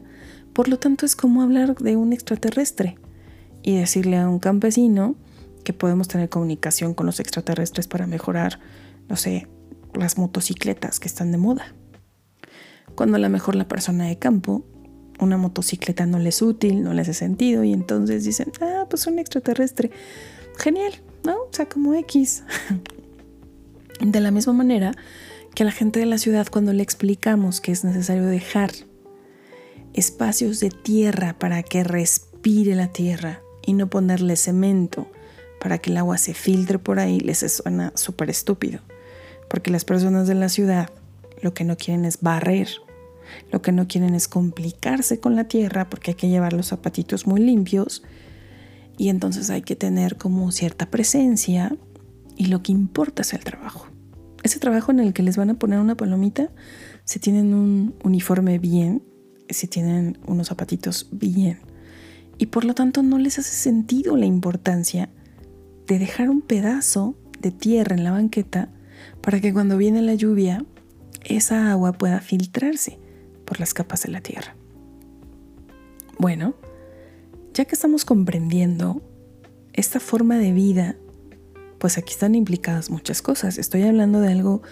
por 0.52 0.68
lo 0.68 0.78
tanto 0.78 1.06
es 1.06 1.16
como 1.16 1.42
hablar 1.42 1.74
de 1.76 1.96
un 1.96 2.12
extraterrestre 2.12 2.98
y 3.62 3.76
decirle 3.76 4.18
a 4.18 4.28
un 4.28 4.38
campesino 4.38 5.16
que 5.64 5.72
podemos 5.72 6.08
tener 6.08 6.28
comunicación 6.28 6.92
con 6.92 7.06
los 7.06 7.20
extraterrestres 7.20 7.86
para 7.86 8.06
mejorar, 8.06 8.60
no 9.08 9.16
sé, 9.16 9.48
las 9.94 10.18
motocicletas 10.18 11.00
que 11.00 11.08
están 11.08 11.32
de 11.32 11.38
moda. 11.38 11.74
Cuando 12.94 13.16
a 13.16 13.20
lo 13.20 13.28
mejor 13.28 13.54
la 13.54 13.68
persona 13.68 14.06
de 14.06 14.18
campo, 14.18 14.64
una 15.18 15.36
motocicleta 15.36 16.06
no 16.06 16.18
le 16.18 16.30
es 16.30 16.42
útil, 16.42 16.82
no 16.82 16.94
le 16.94 17.02
hace 17.02 17.14
sentido 17.14 17.64
y 17.64 17.72
entonces 17.72 18.24
dicen, 18.24 18.52
ah, 18.60 18.86
pues 18.88 19.06
un 19.06 19.18
extraterrestre. 19.18 19.90
Genial, 20.58 20.92
¿no? 21.24 21.34
O 21.34 21.48
sea, 21.50 21.66
como 21.68 21.94
X. 21.94 22.44
de 24.00 24.20
la 24.20 24.30
misma 24.30 24.52
manera 24.52 24.92
que 25.54 25.62
a 25.62 25.66
la 25.66 25.72
gente 25.72 26.00
de 26.00 26.06
la 26.06 26.18
ciudad 26.18 26.48
cuando 26.50 26.72
le 26.72 26.82
explicamos 26.82 27.60
que 27.60 27.72
es 27.72 27.84
necesario 27.84 28.26
dejar 28.26 28.72
espacios 29.92 30.60
de 30.60 30.70
tierra 30.70 31.38
para 31.38 31.62
que 31.62 31.84
respire 31.84 32.74
la 32.74 32.88
tierra 32.88 33.42
y 33.64 33.74
no 33.74 33.88
ponerle 33.88 34.36
cemento 34.36 35.06
para 35.60 35.78
que 35.78 35.90
el 35.90 35.98
agua 35.98 36.18
se 36.18 36.34
filtre 36.34 36.78
por 36.78 36.98
ahí, 36.98 37.20
les 37.20 37.38
suena 37.52 37.92
súper 37.94 38.30
estúpido. 38.30 38.80
Porque 39.52 39.70
las 39.70 39.84
personas 39.84 40.26
de 40.26 40.34
la 40.34 40.48
ciudad 40.48 40.88
lo 41.42 41.52
que 41.52 41.64
no 41.64 41.76
quieren 41.76 42.06
es 42.06 42.22
barrer, 42.22 42.68
lo 43.50 43.60
que 43.60 43.70
no 43.70 43.86
quieren 43.86 44.14
es 44.14 44.26
complicarse 44.26 45.20
con 45.20 45.36
la 45.36 45.44
tierra 45.44 45.90
porque 45.90 46.12
hay 46.12 46.14
que 46.14 46.30
llevar 46.30 46.54
los 46.54 46.68
zapatitos 46.68 47.26
muy 47.26 47.38
limpios 47.38 48.02
y 48.96 49.10
entonces 49.10 49.50
hay 49.50 49.60
que 49.60 49.76
tener 49.76 50.16
como 50.16 50.50
cierta 50.52 50.90
presencia 50.90 51.76
y 52.34 52.46
lo 52.46 52.62
que 52.62 52.72
importa 52.72 53.20
es 53.20 53.34
el 53.34 53.44
trabajo. 53.44 53.88
Ese 54.42 54.58
trabajo 54.58 54.90
en 54.90 55.00
el 55.00 55.12
que 55.12 55.22
les 55.22 55.36
van 55.36 55.50
a 55.50 55.58
poner 55.58 55.80
una 55.80 55.98
palomita, 55.98 56.48
si 57.04 57.18
tienen 57.18 57.52
un 57.52 57.94
uniforme 58.02 58.58
bien, 58.58 59.02
si 59.50 59.66
tienen 59.66 60.16
unos 60.26 60.48
zapatitos 60.48 61.08
bien. 61.12 61.58
Y 62.38 62.46
por 62.46 62.64
lo 62.64 62.72
tanto 62.72 63.02
no 63.02 63.18
les 63.18 63.38
hace 63.38 63.54
sentido 63.54 64.16
la 64.16 64.24
importancia 64.24 65.10
de 65.86 65.98
dejar 65.98 66.30
un 66.30 66.40
pedazo 66.40 67.16
de 67.38 67.50
tierra 67.50 67.94
en 67.94 68.04
la 68.04 68.12
banqueta 68.12 68.70
para 69.22 69.40
que 69.40 69.52
cuando 69.52 69.76
viene 69.76 70.02
la 70.02 70.14
lluvia 70.14 70.64
esa 71.24 71.70
agua 71.70 71.92
pueda 71.92 72.20
filtrarse 72.20 72.98
por 73.44 73.60
las 73.60 73.74
capas 73.74 74.02
de 74.02 74.10
la 74.10 74.20
tierra. 74.20 74.56
Bueno, 76.18 76.54
ya 77.54 77.64
que 77.64 77.74
estamos 77.74 78.04
comprendiendo 78.04 79.02
esta 79.72 80.00
forma 80.00 80.36
de 80.36 80.52
vida, 80.52 80.96
pues 81.78 81.98
aquí 81.98 82.12
están 82.12 82.34
implicadas 82.34 82.90
muchas 82.90 83.22
cosas. 83.22 83.58
Estoy 83.58 83.82
hablando 83.82 84.20
de 84.20 84.32
algo, 84.32 84.62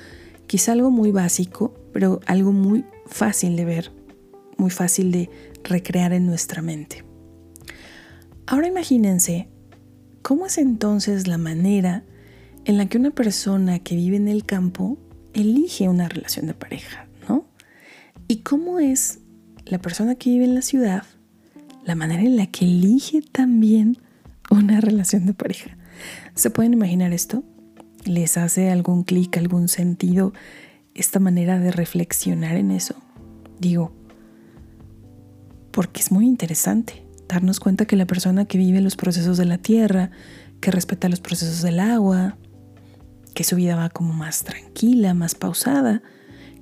quizá 0.46 0.72
algo 0.72 0.90
muy 0.90 1.12
básico, 1.12 1.74
pero 1.92 2.20
algo 2.26 2.52
muy 2.52 2.84
fácil 3.06 3.56
de 3.56 3.64
ver, 3.64 3.92
muy 4.56 4.70
fácil 4.70 5.12
de 5.12 5.30
recrear 5.64 6.12
en 6.12 6.26
nuestra 6.26 6.62
mente. 6.62 7.04
Ahora 8.46 8.66
imagínense 8.66 9.48
¿Cómo 10.22 10.46
es 10.46 10.58
entonces 10.58 11.26
la 11.26 11.38
manera 11.38 12.04
en 12.64 12.76
la 12.76 12.86
que 12.86 12.98
una 12.98 13.10
persona 13.10 13.78
que 13.78 13.96
vive 13.96 14.16
en 14.16 14.28
el 14.28 14.44
campo 14.44 14.98
elige 15.32 15.88
una 15.88 16.08
relación 16.08 16.46
de 16.46 16.54
pareja, 16.54 17.06
¿no? 17.28 17.46
¿Y 18.28 18.38
cómo 18.38 18.78
es 18.78 19.20
la 19.64 19.78
persona 19.78 20.14
que 20.14 20.30
vive 20.30 20.44
en 20.44 20.54
la 20.54 20.62
ciudad 20.62 21.04
la 21.84 21.94
manera 21.94 22.22
en 22.22 22.36
la 22.36 22.46
que 22.46 22.66
elige 22.66 23.22
también 23.22 23.98
una 24.50 24.80
relación 24.80 25.26
de 25.26 25.34
pareja? 25.34 25.76
¿Se 26.34 26.50
pueden 26.50 26.72
imaginar 26.72 27.12
esto? 27.12 27.42
¿Les 28.04 28.36
hace 28.36 28.70
algún 28.70 29.04
clic, 29.04 29.36
algún 29.36 29.68
sentido 29.68 30.32
esta 30.94 31.20
manera 31.20 31.58
de 31.58 31.70
reflexionar 31.70 32.56
en 32.56 32.70
eso? 32.70 32.94
Digo, 33.58 33.92
porque 35.70 36.00
es 36.00 36.10
muy 36.10 36.26
interesante 36.26 37.04
darnos 37.28 37.60
cuenta 37.60 37.86
que 37.86 37.96
la 37.96 38.06
persona 38.06 38.44
que 38.44 38.58
vive 38.58 38.80
los 38.80 38.96
procesos 38.96 39.36
de 39.38 39.44
la 39.44 39.58
tierra, 39.58 40.10
que 40.60 40.70
respeta 40.70 41.08
los 41.08 41.20
procesos 41.20 41.62
del 41.62 41.78
agua, 41.78 42.36
que 43.34 43.44
su 43.44 43.56
vida 43.56 43.76
va 43.76 43.90
como 43.90 44.12
más 44.12 44.44
tranquila, 44.44 45.14
más 45.14 45.34
pausada, 45.34 46.02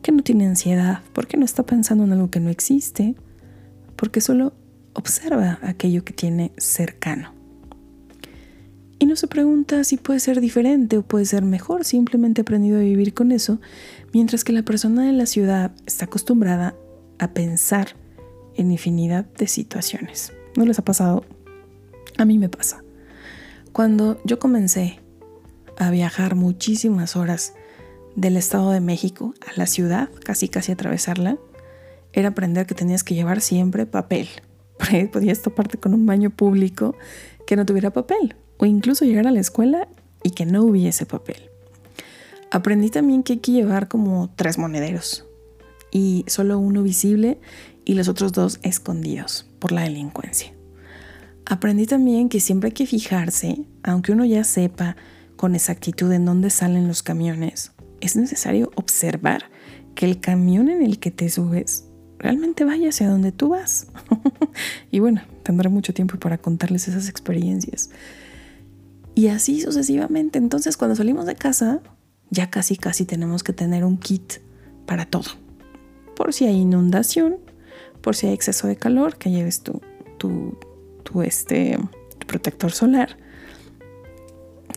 que 0.02 0.12
no 0.12 0.22
tiene 0.22 0.46
ansiedad, 0.46 1.00
porque 1.12 1.36
no 1.36 1.44
está 1.44 1.64
pensando 1.64 2.04
en 2.04 2.12
algo 2.12 2.30
que 2.30 2.40
no 2.40 2.50
existe, 2.50 3.14
porque 3.96 4.20
solo 4.20 4.52
observa 4.94 5.58
aquello 5.62 6.04
que 6.04 6.12
tiene 6.12 6.52
cercano. 6.56 7.32
Y 9.00 9.06
no 9.06 9.14
se 9.14 9.28
pregunta 9.28 9.84
si 9.84 9.96
puede 9.96 10.18
ser 10.18 10.40
diferente 10.40 10.98
o 10.98 11.02
puede 11.02 11.24
ser 11.24 11.44
mejor, 11.44 11.84
simplemente 11.84 12.40
ha 12.40 12.42
aprendido 12.42 12.78
a 12.78 12.82
vivir 12.82 13.14
con 13.14 13.30
eso, 13.30 13.60
mientras 14.12 14.42
que 14.42 14.52
la 14.52 14.62
persona 14.62 15.04
de 15.04 15.12
la 15.12 15.26
ciudad 15.26 15.72
está 15.86 16.06
acostumbrada 16.06 16.74
a 17.18 17.32
pensar 17.32 17.96
en 18.56 18.72
infinidad 18.72 19.24
de 19.24 19.46
situaciones. 19.46 20.32
¿No 20.56 20.64
les 20.64 20.78
ha 20.80 20.84
pasado? 20.84 21.24
A 22.16 22.24
mí 22.24 22.38
me 22.38 22.48
pasa. 22.48 22.82
Cuando 23.72 24.20
yo 24.24 24.40
comencé 24.40 24.98
a 25.78 25.90
viajar 25.90 26.34
muchísimas 26.34 27.16
horas 27.16 27.54
del 28.16 28.36
Estado 28.36 28.72
de 28.72 28.80
México 28.80 29.34
a 29.46 29.58
la 29.58 29.66
ciudad, 29.66 30.10
casi 30.24 30.48
casi 30.48 30.72
atravesarla, 30.72 31.38
era 32.12 32.28
aprender 32.28 32.66
que 32.66 32.74
tenías 32.74 33.04
que 33.04 33.14
llevar 33.14 33.40
siempre 33.40 33.86
papel. 33.86 34.28
Podías 35.12 35.42
toparte 35.42 35.78
con 35.78 35.94
un 35.94 36.04
baño 36.04 36.30
público 36.30 36.96
que 37.46 37.56
no 37.56 37.64
tuviera 37.64 37.92
papel. 37.92 38.36
O 38.58 38.66
incluso 38.66 39.04
llegar 39.04 39.26
a 39.28 39.30
la 39.30 39.40
escuela 39.40 39.88
y 40.24 40.30
que 40.30 40.46
no 40.46 40.64
hubiese 40.64 41.06
papel. 41.06 41.48
Aprendí 42.50 42.90
también 42.90 43.22
que 43.22 43.34
hay 43.34 43.38
que 43.38 43.52
llevar 43.52 43.88
como 43.88 44.30
tres 44.34 44.58
monederos. 44.58 45.26
Y 45.92 46.24
solo 46.26 46.58
uno 46.58 46.82
visible 46.82 47.38
y 47.84 47.94
los 47.94 48.08
otros 48.08 48.32
dos 48.32 48.58
escondidos 48.62 49.46
por 49.60 49.70
la 49.70 49.82
delincuencia. 49.82 50.52
Aprendí 51.46 51.86
también 51.86 52.28
que 52.28 52.40
siempre 52.40 52.68
hay 52.68 52.74
que 52.74 52.86
fijarse, 52.86 53.62
aunque 53.82 54.12
uno 54.12 54.24
ya 54.24 54.44
sepa 54.44 54.96
con 55.38 55.54
exactitud 55.54 56.12
en 56.12 56.26
dónde 56.26 56.50
salen 56.50 56.88
los 56.88 57.02
camiones, 57.02 57.72
es 58.00 58.16
necesario 58.16 58.70
observar 58.74 59.44
que 59.94 60.04
el 60.04 60.20
camión 60.20 60.68
en 60.68 60.82
el 60.82 60.98
que 60.98 61.10
te 61.10 61.30
subes 61.30 61.86
realmente 62.18 62.64
vaya 62.64 62.88
hacia 62.88 63.08
donde 63.08 63.32
tú 63.32 63.50
vas. 63.50 63.86
y 64.90 64.98
bueno, 64.98 65.22
tendré 65.44 65.68
mucho 65.68 65.94
tiempo 65.94 66.18
para 66.18 66.38
contarles 66.38 66.88
esas 66.88 67.08
experiencias. 67.08 67.90
Y 69.14 69.28
así 69.28 69.60
sucesivamente. 69.60 70.38
Entonces, 70.38 70.76
cuando 70.76 70.96
salimos 70.96 71.24
de 71.24 71.36
casa, 71.36 71.80
ya 72.30 72.50
casi 72.50 72.76
casi 72.76 73.04
tenemos 73.04 73.42
que 73.42 73.52
tener 73.52 73.84
un 73.84 73.96
kit 73.96 74.34
para 74.86 75.06
todo. 75.06 75.30
Por 76.16 76.32
si 76.32 76.46
hay 76.46 76.56
inundación, 76.56 77.36
por 78.00 78.16
si 78.16 78.26
hay 78.26 78.34
exceso 78.34 78.66
de 78.66 78.76
calor, 78.76 79.16
que 79.16 79.30
lleves 79.30 79.62
tu, 79.62 79.80
tu, 80.18 80.58
tu, 81.04 81.22
este, 81.22 81.78
protector 82.26 82.72
solar, 82.72 83.16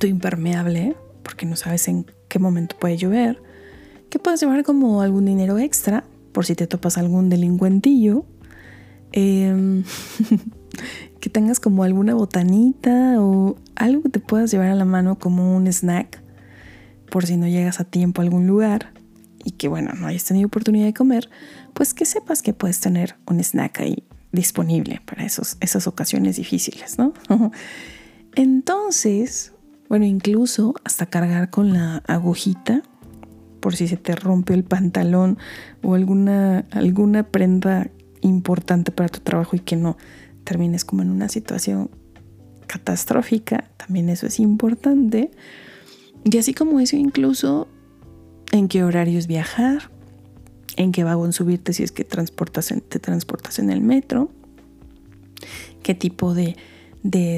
tu 0.01 0.07
impermeable, 0.07 0.95
porque 1.21 1.45
no 1.45 1.55
sabes 1.55 1.87
en 1.87 2.07
qué 2.27 2.39
momento 2.39 2.75
puede 2.77 2.97
llover, 2.97 3.41
que 4.09 4.17
puedas 4.17 4.41
llevar 4.41 4.63
como 4.63 5.01
algún 5.01 5.25
dinero 5.25 5.59
extra 5.59 6.03
por 6.31 6.45
si 6.45 6.55
te 6.55 6.65
topas 6.65 6.97
algún 6.97 7.29
delincuentillo. 7.29 8.25
Em, 9.13 9.83
que 11.19 11.29
tengas 11.29 11.59
como 11.59 11.83
alguna 11.83 12.15
botanita 12.15 13.21
o 13.21 13.57
algo 13.75 14.01
que 14.01 14.09
te 14.09 14.19
puedas 14.19 14.49
llevar 14.51 14.69
a 14.69 14.75
la 14.75 14.85
mano 14.85 15.19
como 15.19 15.55
un 15.55 15.67
snack 15.67 16.23
por 17.11 17.25
si 17.27 17.37
no 17.37 17.47
llegas 17.47 17.79
a 17.79 17.83
tiempo 17.83 18.21
a 18.21 18.23
algún 18.23 18.47
lugar 18.47 18.93
y 19.43 19.51
que 19.51 19.67
bueno, 19.67 19.91
no 19.93 20.07
hayas 20.07 20.23
tenido 20.23 20.47
oportunidad 20.47 20.85
de 20.85 20.93
comer, 20.93 21.29
pues 21.73 21.93
que 21.93 22.05
sepas 22.05 22.41
que 22.41 22.53
puedes 22.53 22.79
tener 22.79 23.17
un 23.27 23.39
snack 23.39 23.81
ahí 23.81 24.03
disponible 24.31 25.01
para 25.05 25.25
esos, 25.25 25.57
esas 25.59 25.85
ocasiones 25.85 26.37
difíciles, 26.37 26.97
¿no? 26.97 27.13
Entonces, 28.35 29.51
bueno, 29.91 30.05
incluso 30.05 30.73
hasta 30.85 31.05
cargar 31.05 31.49
con 31.49 31.73
la 31.73 31.97
agujita 32.07 32.81
por 33.59 33.75
si 33.75 33.89
se 33.89 33.97
te 33.97 34.15
rompe 34.15 34.53
el 34.53 34.63
pantalón 34.63 35.37
o 35.83 35.95
alguna, 35.95 36.59
alguna 36.71 37.23
prenda 37.23 37.89
importante 38.21 38.93
para 38.93 39.09
tu 39.09 39.19
trabajo 39.19 39.57
y 39.57 39.59
que 39.59 39.75
no 39.75 39.97
termines 40.45 40.85
como 40.85 41.01
en 41.01 41.09
una 41.09 41.27
situación 41.27 41.91
catastrófica, 42.67 43.69
también 43.75 44.07
eso 44.07 44.27
es 44.27 44.39
importante. 44.39 45.29
Y 46.23 46.37
así 46.37 46.53
como 46.53 46.79
eso 46.79 46.95
incluso 46.95 47.67
en 48.53 48.69
qué 48.69 48.85
horarios 48.85 49.27
viajar, 49.27 49.91
en 50.77 50.93
qué 50.93 51.03
vagón 51.03 51.33
subirte 51.33 51.73
si 51.73 51.83
es 51.83 51.91
que 51.91 52.05
transportas 52.05 52.73
te 52.87 52.99
transportas 52.99 53.59
en 53.59 53.69
el 53.69 53.81
metro, 53.81 54.31
qué 55.83 55.95
tipo 55.95 56.33
de, 56.33 56.55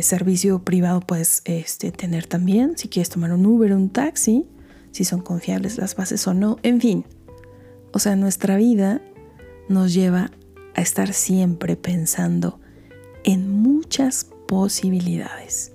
servicio 0.01 0.63
privado 0.63 0.99
puedes 0.99 1.41
este, 1.45 1.91
tener 1.91 2.27
también, 2.27 2.77
si 2.77 2.89
quieres 2.89 3.09
tomar 3.09 3.31
un 3.31 3.45
Uber 3.45 3.73
un 3.73 3.89
taxi, 3.89 4.45
si 4.91 5.05
son 5.05 5.21
confiables 5.21 5.77
las 5.77 5.95
bases 5.95 6.27
o 6.27 6.33
no, 6.33 6.57
en 6.63 6.81
fin. 6.81 7.05
O 7.93 7.99
sea, 7.99 8.15
nuestra 8.15 8.57
vida 8.57 9.01
nos 9.69 9.93
lleva 9.93 10.31
a 10.75 10.81
estar 10.81 11.13
siempre 11.13 11.75
pensando 11.75 12.59
en 13.23 13.49
muchas 13.49 14.25
posibilidades, 14.47 15.71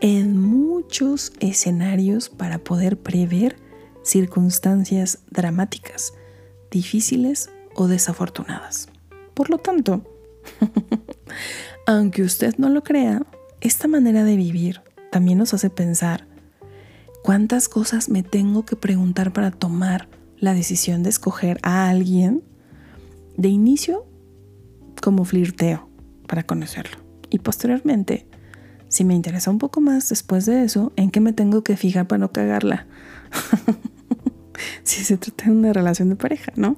en 0.00 0.40
muchos 0.40 1.32
escenarios 1.40 2.28
para 2.28 2.58
poder 2.58 2.98
prever 2.98 3.56
circunstancias 4.02 5.18
dramáticas, 5.30 6.14
difíciles 6.70 7.50
o 7.74 7.88
desafortunadas. 7.88 8.88
Por 9.34 9.50
lo 9.50 9.58
tanto, 9.58 10.02
aunque 11.86 12.22
usted 12.22 12.56
no 12.58 12.68
lo 12.68 12.82
crea, 12.82 13.22
esta 13.60 13.88
manera 13.88 14.24
de 14.24 14.36
vivir 14.36 14.82
también 15.10 15.38
nos 15.38 15.54
hace 15.54 15.70
pensar 15.70 16.26
cuántas 17.22 17.68
cosas 17.68 18.08
me 18.08 18.22
tengo 18.22 18.64
que 18.64 18.76
preguntar 18.76 19.32
para 19.32 19.50
tomar 19.50 20.08
la 20.38 20.54
decisión 20.54 21.02
de 21.02 21.10
escoger 21.10 21.58
a 21.62 21.88
alguien 21.88 22.42
de 23.36 23.48
inicio 23.48 24.06
como 25.02 25.24
flirteo 25.24 25.88
para 26.26 26.44
conocerlo. 26.44 26.98
Y 27.30 27.38
posteriormente, 27.40 28.26
si 28.88 29.04
me 29.04 29.14
interesa 29.14 29.50
un 29.50 29.58
poco 29.58 29.80
más 29.80 30.08
después 30.08 30.46
de 30.46 30.64
eso, 30.64 30.92
en 30.96 31.10
qué 31.10 31.20
me 31.20 31.32
tengo 31.32 31.62
que 31.62 31.76
fijar 31.76 32.06
para 32.06 32.20
no 32.20 32.32
cagarla. 32.32 32.86
si 34.82 35.04
se 35.04 35.18
trata 35.18 35.46
de 35.46 35.52
una 35.52 35.72
relación 35.72 36.08
de 36.08 36.16
pareja, 36.16 36.52
¿no? 36.56 36.76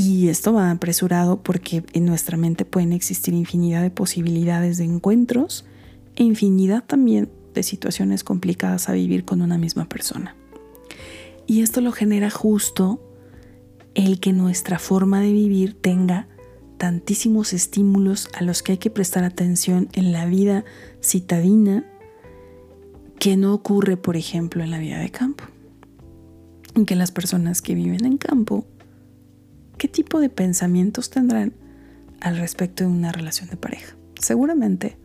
Y 0.00 0.28
esto 0.28 0.52
va 0.52 0.70
apresurado 0.70 1.42
porque 1.42 1.82
en 1.92 2.06
nuestra 2.06 2.36
mente 2.36 2.64
pueden 2.64 2.92
existir 2.92 3.34
infinidad 3.34 3.82
de 3.82 3.90
posibilidades 3.90 4.78
de 4.78 4.84
encuentros 4.84 5.66
e 6.14 6.22
infinidad 6.22 6.84
también 6.84 7.28
de 7.52 7.64
situaciones 7.64 8.22
complicadas 8.22 8.88
a 8.88 8.92
vivir 8.92 9.24
con 9.24 9.42
una 9.42 9.58
misma 9.58 9.88
persona. 9.88 10.36
Y 11.48 11.62
esto 11.62 11.80
lo 11.80 11.90
genera 11.90 12.30
justo 12.30 13.02
el 13.96 14.20
que 14.20 14.32
nuestra 14.32 14.78
forma 14.78 15.20
de 15.20 15.32
vivir 15.32 15.74
tenga 15.74 16.28
tantísimos 16.76 17.52
estímulos 17.52 18.28
a 18.34 18.44
los 18.44 18.62
que 18.62 18.70
hay 18.70 18.78
que 18.78 18.90
prestar 18.90 19.24
atención 19.24 19.88
en 19.94 20.12
la 20.12 20.26
vida 20.26 20.64
citadina 21.02 21.84
que 23.18 23.36
no 23.36 23.52
ocurre, 23.52 23.96
por 23.96 24.16
ejemplo, 24.16 24.62
en 24.62 24.70
la 24.70 24.78
vida 24.78 25.00
de 25.00 25.10
campo. 25.10 25.42
En 26.76 26.86
que 26.86 26.94
las 26.94 27.10
personas 27.10 27.62
que 27.62 27.74
viven 27.74 28.04
en 28.04 28.16
campo, 28.16 28.64
¿qué 29.78 29.88
tipo 29.88 30.20
de 30.20 30.28
pensamientos 30.28 31.08
tendrán 31.08 31.54
al 32.20 32.36
respecto 32.36 32.84
de 32.84 32.90
una 32.90 33.12
relación 33.12 33.48
de 33.48 33.56
pareja? 33.56 33.96
Seguramente 34.20 34.96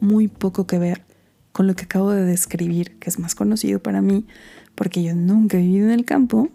muy 0.00 0.28
poco 0.28 0.66
que 0.66 0.78
ver 0.78 1.04
con 1.52 1.66
lo 1.66 1.74
que 1.74 1.84
acabo 1.84 2.12
de 2.12 2.24
describir, 2.24 2.98
que 2.98 3.10
es 3.10 3.18
más 3.18 3.34
conocido 3.34 3.82
para 3.82 4.00
mí, 4.00 4.26
porque 4.74 5.02
yo 5.02 5.14
nunca 5.14 5.58
he 5.58 5.62
vivido 5.62 5.86
en 5.86 5.92
el 5.92 6.04
campo, 6.04 6.48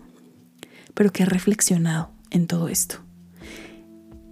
pero 0.94 1.12
que 1.12 1.24
he 1.24 1.26
reflexionado 1.26 2.10
en 2.32 2.48
todo 2.48 2.70
esto. 2.70 2.96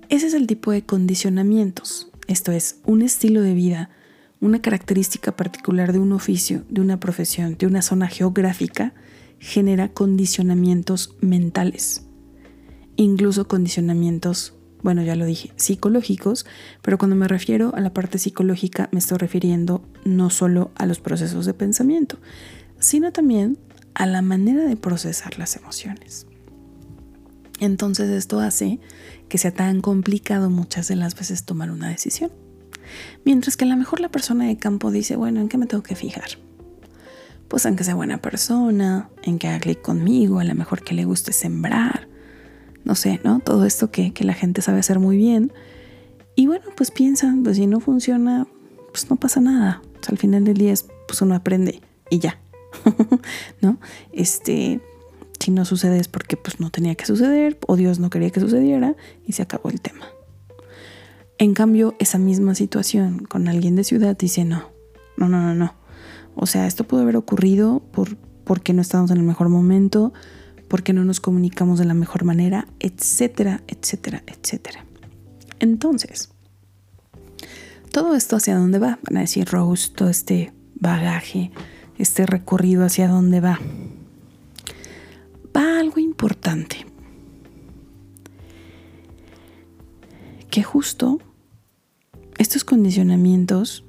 Ese 0.10 0.28
es 0.28 0.34
el 0.34 0.48
tipo 0.48 0.72
de 0.72 0.84
condicionamientos, 0.84 2.10
esto 2.28 2.52
es, 2.52 2.80
un 2.86 3.02
estilo 3.02 3.42
de 3.42 3.54
vida, 3.54 3.90
una 4.40 4.62
característica 4.62 5.36
particular 5.36 5.92
de 5.92 6.00
un 6.00 6.14
oficio, 6.14 6.64
de 6.70 6.82
una 6.82 7.00
profesión, 7.00 7.58
de 7.58 7.68
una 7.68 7.82
zona 7.82 8.08
geográfica, 8.08 8.94
genera 9.40 9.90
condicionamientos 9.90 11.16
mentales, 11.20 12.06
incluso 12.96 13.48
condicionamientos, 13.48 14.54
bueno, 14.82 15.02
ya 15.04 15.16
lo 15.16 15.26
dije, 15.26 15.52
psicológicos, 15.56 16.46
pero 16.82 16.98
cuando 16.98 17.16
me 17.16 17.28
refiero 17.28 17.74
a 17.76 17.82
la 17.82 17.94
parte 17.94 18.20
psicológica 18.20 18.90
me 18.92 19.00
estoy 19.00 19.18
refiriendo 19.18 19.84
no 20.04 20.30
solo 20.30 20.72
a 20.76 20.86
los 20.86 21.00
procesos 21.00 21.46
de 21.46 21.54
pensamiento, 21.54 22.18
sino 22.80 23.12
también 23.12 23.58
a 23.94 24.06
la 24.06 24.22
manera 24.22 24.66
de 24.66 24.76
procesar 24.76 25.40
las 25.40 25.56
emociones. 25.56 26.28
Entonces 27.60 28.10
esto 28.10 28.40
hace 28.40 28.80
que 29.30 29.38
sea 29.38 29.52
tan 29.52 29.82
complicado 29.82 30.50
muchas 30.50 30.88
de 30.88 30.96
las 30.96 31.16
veces 31.16 31.46
tomar 31.46 31.72
una 31.72 31.90
decisión. 31.90 32.32
Mientras 33.24 33.56
que 33.56 33.66
a 33.66 33.68
lo 33.68 33.78
mejor 33.78 34.00
la 34.00 34.10
persona 34.10 34.46
de 34.46 34.58
campo 34.58 34.92
dice, 34.92 35.16
bueno, 35.16 35.40
¿en 35.40 35.48
qué 35.48 35.58
me 35.58 35.66
tengo 35.66 35.84
que 35.84 35.96
fijar? 35.96 36.38
Pues 37.48 37.66
en 37.66 37.76
que 37.76 37.84
sea 37.84 37.96
buena 37.96 38.22
persona, 38.22 39.10
en 39.24 39.40
que 39.40 39.48
haga 39.48 39.60
clic 39.60 39.82
conmigo, 39.82 40.40
a 40.40 40.44
lo 40.44 40.56
mejor 40.56 40.84
que 40.84 40.94
le 40.94 41.06
guste 41.06 41.32
sembrar, 41.32 42.10
no 42.84 42.96
sé, 42.96 43.20
¿no? 43.24 43.40
Todo 43.40 43.66
esto 43.66 43.92
que, 43.92 44.14
que 44.14 44.24
la 44.24 44.34
gente 44.34 44.62
sabe 44.62 44.80
hacer 44.80 45.00
muy 45.00 45.18
bien. 45.18 45.52
Y 46.36 46.48
bueno, 46.48 46.66
pues 46.76 46.92
piensan, 46.92 47.44
pues 47.44 47.58
si 47.58 47.68
no 47.68 47.80
funciona, 47.80 48.48
pues 48.92 49.10
no 49.10 49.16
pasa 49.16 49.42
nada. 49.42 49.82
Al 50.08 50.18
final 50.18 50.44
del 50.44 50.58
día 50.58 50.74
es, 50.74 50.86
pues 51.08 51.22
uno 51.22 51.36
aprende 51.36 51.82
y 52.10 52.20
ya, 52.20 52.40
¿no? 53.62 53.78
Este, 54.12 54.82
si 55.40 55.52
no 55.52 55.66
sucede 55.66 56.00
es 56.00 56.08
porque 56.08 56.38
pues 56.38 56.60
no 56.60 56.70
tenía 56.70 56.96
que 56.96 57.06
suceder 57.06 57.58
o 57.68 57.76
Dios 57.76 58.00
no 58.00 58.10
quería 58.10 58.30
que 58.30 58.40
sucediera 58.40 58.96
y 59.26 59.34
se 59.34 59.42
acabó 59.42 59.70
el 59.70 59.82
tema. 59.82 60.06
En 61.38 61.54
cambio, 61.54 61.96
esa 62.00 62.18
misma 62.18 62.56
situación 62.56 63.26
con 63.26 63.48
alguien 63.48 63.76
de 63.76 63.84
ciudad 63.84 64.18
dice 64.18 64.46
no, 64.46 64.70
no, 65.18 65.28
no, 65.28 65.42
no, 65.42 65.54
no. 65.54 65.76
O 66.36 66.46
sea, 66.46 66.68
esto 66.68 66.86
pudo 66.86 67.02
haber 67.02 67.18
ocurrido 67.18 67.82
por, 67.92 68.16
porque 68.44 68.74
no 68.74 68.82
estamos 68.82 69.12
en 69.12 69.18
el 69.18 69.24
mejor 69.24 69.50
momento, 69.50 70.14
porque 70.74 70.92
no 70.92 71.06
nos 71.06 71.20
comunicamos 71.20 71.78
de 71.78 71.86
la 71.86 71.94
mejor 71.94 72.24
manera, 72.24 72.68
etcétera, 72.80 73.62
etcétera, 73.68 74.24
etcétera. 74.26 74.84
Entonces, 75.60 76.30
todo 77.92 78.16
esto 78.16 78.38
hacia 78.38 78.58
dónde 78.58 78.80
va, 78.80 78.98
van 79.04 79.18
a 79.18 79.20
decir 79.20 79.48
Rose, 79.48 79.92
todo 79.94 80.10
este 80.10 80.52
bagaje, 80.74 81.52
este 82.00 82.26
recorrido 82.26 82.86
hacia 82.86 83.08
dónde 83.08 83.40
va 83.40 83.60
va 85.56 85.78
algo 85.80 86.00
importante. 86.00 86.88
Que 90.50 90.64
justo 90.64 91.20
estos 92.40 92.64
condicionamientos 92.64 93.86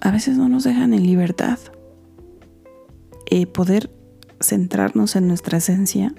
a 0.00 0.10
veces 0.10 0.38
no 0.38 0.48
nos 0.48 0.64
dejan 0.64 0.94
en 0.94 1.02
libertad. 1.02 1.58
Eh, 3.26 3.46
poder 3.46 3.90
centrarnos 4.42 5.16
en 5.16 5.28
nuestra 5.28 5.58
esencia 5.58 6.14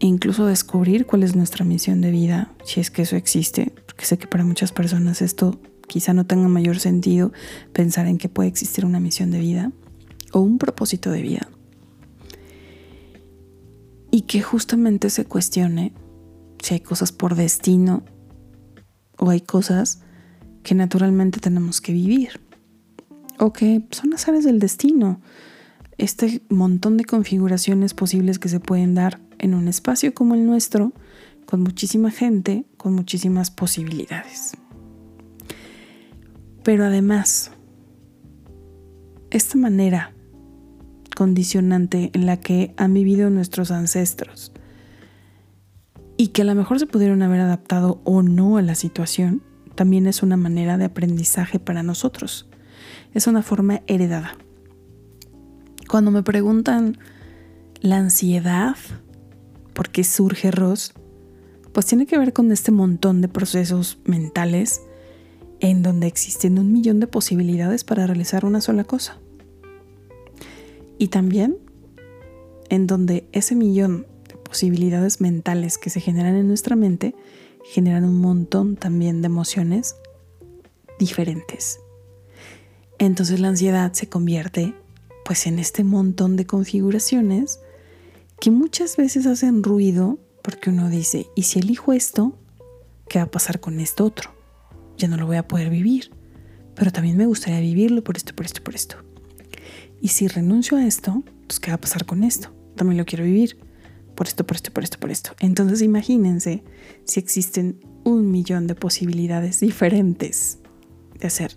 e 0.00 0.06
incluso 0.06 0.46
descubrir 0.46 1.06
cuál 1.06 1.22
es 1.22 1.36
nuestra 1.36 1.64
misión 1.64 2.00
de 2.00 2.10
vida, 2.10 2.52
si 2.64 2.80
es 2.80 2.90
que 2.90 3.02
eso 3.02 3.16
existe, 3.16 3.72
porque 3.86 4.06
sé 4.06 4.18
que 4.18 4.26
para 4.26 4.44
muchas 4.44 4.72
personas 4.72 5.20
esto 5.20 5.60
quizá 5.86 6.14
no 6.14 6.26
tenga 6.26 6.48
mayor 6.48 6.78
sentido 6.78 7.32
pensar 7.72 8.06
en 8.06 8.16
que 8.16 8.28
puede 8.28 8.48
existir 8.48 8.86
una 8.86 9.00
misión 9.00 9.30
de 9.30 9.40
vida 9.40 9.72
o 10.32 10.40
un 10.40 10.58
propósito 10.58 11.10
de 11.10 11.22
vida 11.22 11.48
y 14.10 14.22
que 14.22 14.42
justamente 14.42 15.10
se 15.10 15.24
cuestione 15.24 15.92
si 16.62 16.74
hay 16.74 16.80
cosas 16.80 17.12
por 17.12 17.34
destino 17.34 18.02
o 19.18 19.30
hay 19.30 19.40
cosas 19.40 20.00
que 20.62 20.74
naturalmente 20.74 21.40
tenemos 21.40 21.80
que 21.80 21.92
vivir 21.92 22.40
o 23.38 23.52
que 23.52 23.82
son 23.90 24.12
azares 24.12 24.44
del 24.44 24.58
destino. 24.58 25.20
Este 26.00 26.40
montón 26.48 26.96
de 26.96 27.04
configuraciones 27.04 27.92
posibles 27.92 28.38
que 28.38 28.48
se 28.48 28.58
pueden 28.58 28.94
dar 28.94 29.20
en 29.38 29.52
un 29.52 29.68
espacio 29.68 30.14
como 30.14 30.34
el 30.34 30.46
nuestro, 30.46 30.94
con 31.44 31.60
muchísima 31.60 32.10
gente, 32.10 32.64
con 32.78 32.94
muchísimas 32.94 33.50
posibilidades. 33.50 34.52
Pero 36.62 36.86
además, 36.86 37.52
esta 39.30 39.58
manera 39.58 40.14
condicionante 41.14 42.10
en 42.14 42.24
la 42.24 42.38
que 42.38 42.72
han 42.78 42.94
vivido 42.94 43.28
nuestros 43.28 43.70
ancestros 43.70 44.52
y 46.16 46.28
que 46.28 46.40
a 46.40 46.46
lo 46.46 46.54
mejor 46.54 46.78
se 46.78 46.86
pudieron 46.86 47.20
haber 47.20 47.42
adaptado 47.42 48.00
o 48.04 48.22
no 48.22 48.56
a 48.56 48.62
la 48.62 48.74
situación, 48.74 49.42
también 49.74 50.06
es 50.06 50.22
una 50.22 50.38
manera 50.38 50.78
de 50.78 50.86
aprendizaje 50.86 51.58
para 51.58 51.82
nosotros. 51.82 52.48
Es 53.12 53.26
una 53.26 53.42
forma 53.42 53.82
heredada. 53.86 54.38
Cuando 55.90 56.12
me 56.12 56.22
preguntan 56.22 56.98
la 57.80 57.96
ansiedad, 57.96 58.76
¿por 59.74 59.88
qué 59.88 60.04
surge 60.04 60.52
Ross? 60.52 60.92
Pues 61.72 61.86
tiene 61.86 62.06
que 62.06 62.16
ver 62.16 62.32
con 62.32 62.52
este 62.52 62.70
montón 62.70 63.20
de 63.20 63.26
procesos 63.26 63.98
mentales 64.04 64.82
en 65.58 65.82
donde 65.82 66.06
existen 66.06 66.60
un 66.60 66.72
millón 66.72 67.00
de 67.00 67.08
posibilidades 67.08 67.82
para 67.82 68.06
realizar 68.06 68.44
una 68.44 68.60
sola 68.60 68.84
cosa. 68.84 69.18
Y 70.96 71.08
también 71.08 71.58
en 72.68 72.86
donde 72.86 73.26
ese 73.32 73.56
millón 73.56 74.06
de 74.28 74.36
posibilidades 74.36 75.20
mentales 75.20 75.76
que 75.76 75.90
se 75.90 76.00
generan 76.00 76.36
en 76.36 76.46
nuestra 76.46 76.76
mente 76.76 77.16
generan 77.64 78.04
un 78.04 78.20
montón 78.20 78.76
también 78.76 79.22
de 79.22 79.26
emociones 79.26 79.96
diferentes. 81.00 81.80
Entonces 83.00 83.40
la 83.40 83.48
ansiedad 83.48 83.92
se 83.92 84.08
convierte 84.08 84.72
pues 85.24 85.46
en 85.46 85.58
este 85.58 85.84
montón 85.84 86.36
de 86.36 86.46
configuraciones 86.46 87.60
que 88.40 88.50
muchas 88.50 88.96
veces 88.96 89.26
hacen 89.26 89.62
ruido 89.62 90.18
porque 90.42 90.70
uno 90.70 90.88
dice, 90.88 91.26
¿y 91.36 91.42
si 91.42 91.58
elijo 91.58 91.92
esto? 91.92 92.38
¿Qué 93.08 93.18
va 93.18 93.24
a 93.24 93.30
pasar 93.30 93.60
con 93.60 93.80
esto 93.80 94.04
otro? 94.04 94.30
Ya 94.96 95.08
no 95.08 95.16
lo 95.16 95.26
voy 95.26 95.36
a 95.36 95.46
poder 95.46 95.70
vivir, 95.70 96.10
pero 96.74 96.90
también 96.90 97.16
me 97.16 97.26
gustaría 97.26 97.60
vivirlo 97.60 98.02
por 98.02 98.16
esto, 98.16 98.34
por 98.34 98.46
esto, 98.46 98.62
por 98.62 98.74
esto. 98.74 98.96
Y 100.00 100.08
si 100.08 100.28
renuncio 100.28 100.78
a 100.78 100.86
esto, 100.86 101.22
pues 101.46 101.60
¿qué 101.60 101.70
va 101.70 101.74
a 101.74 101.80
pasar 101.80 102.06
con 102.06 102.24
esto? 102.24 102.50
También 102.76 102.98
lo 102.98 103.04
quiero 103.04 103.24
vivir 103.24 103.58
por 104.14 104.26
esto, 104.26 104.46
por 104.46 104.56
esto, 104.56 104.72
por 104.72 104.84
esto, 104.84 104.98
por 104.98 105.10
esto. 105.10 105.32
Entonces 105.40 105.82
imagínense 105.82 106.62
si 107.04 107.20
existen 107.20 107.80
un 108.04 108.30
millón 108.30 108.66
de 108.66 108.74
posibilidades 108.74 109.60
diferentes 109.60 110.58
de 111.18 111.26
hacer 111.26 111.56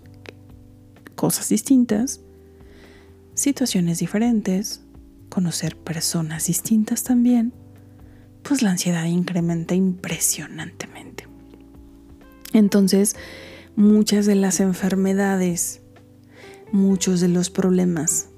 cosas 1.14 1.48
distintas, 1.48 2.20
situaciones 3.34 3.98
diferentes, 3.98 4.82
conocer 5.28 5.76
personas 5.76 6.46
distintas 6.46 7.02
también, 7.02 7.52
pues 8.42 8.62
la 8.62 8.70
ansiedad 8.70 9.04
incrementa 9.04 9.74
impresionantemente. 9.74 11.26
Entonces, 12.52 13.16
muchas 13.74 14.26
de 14.26 14.36
las 14.36 14.60
enfermedades, 14.60 15.80
muchos 16.72 17.20
de 17.20 17.28
los 17.28 17.50
problemas 17.50 18.28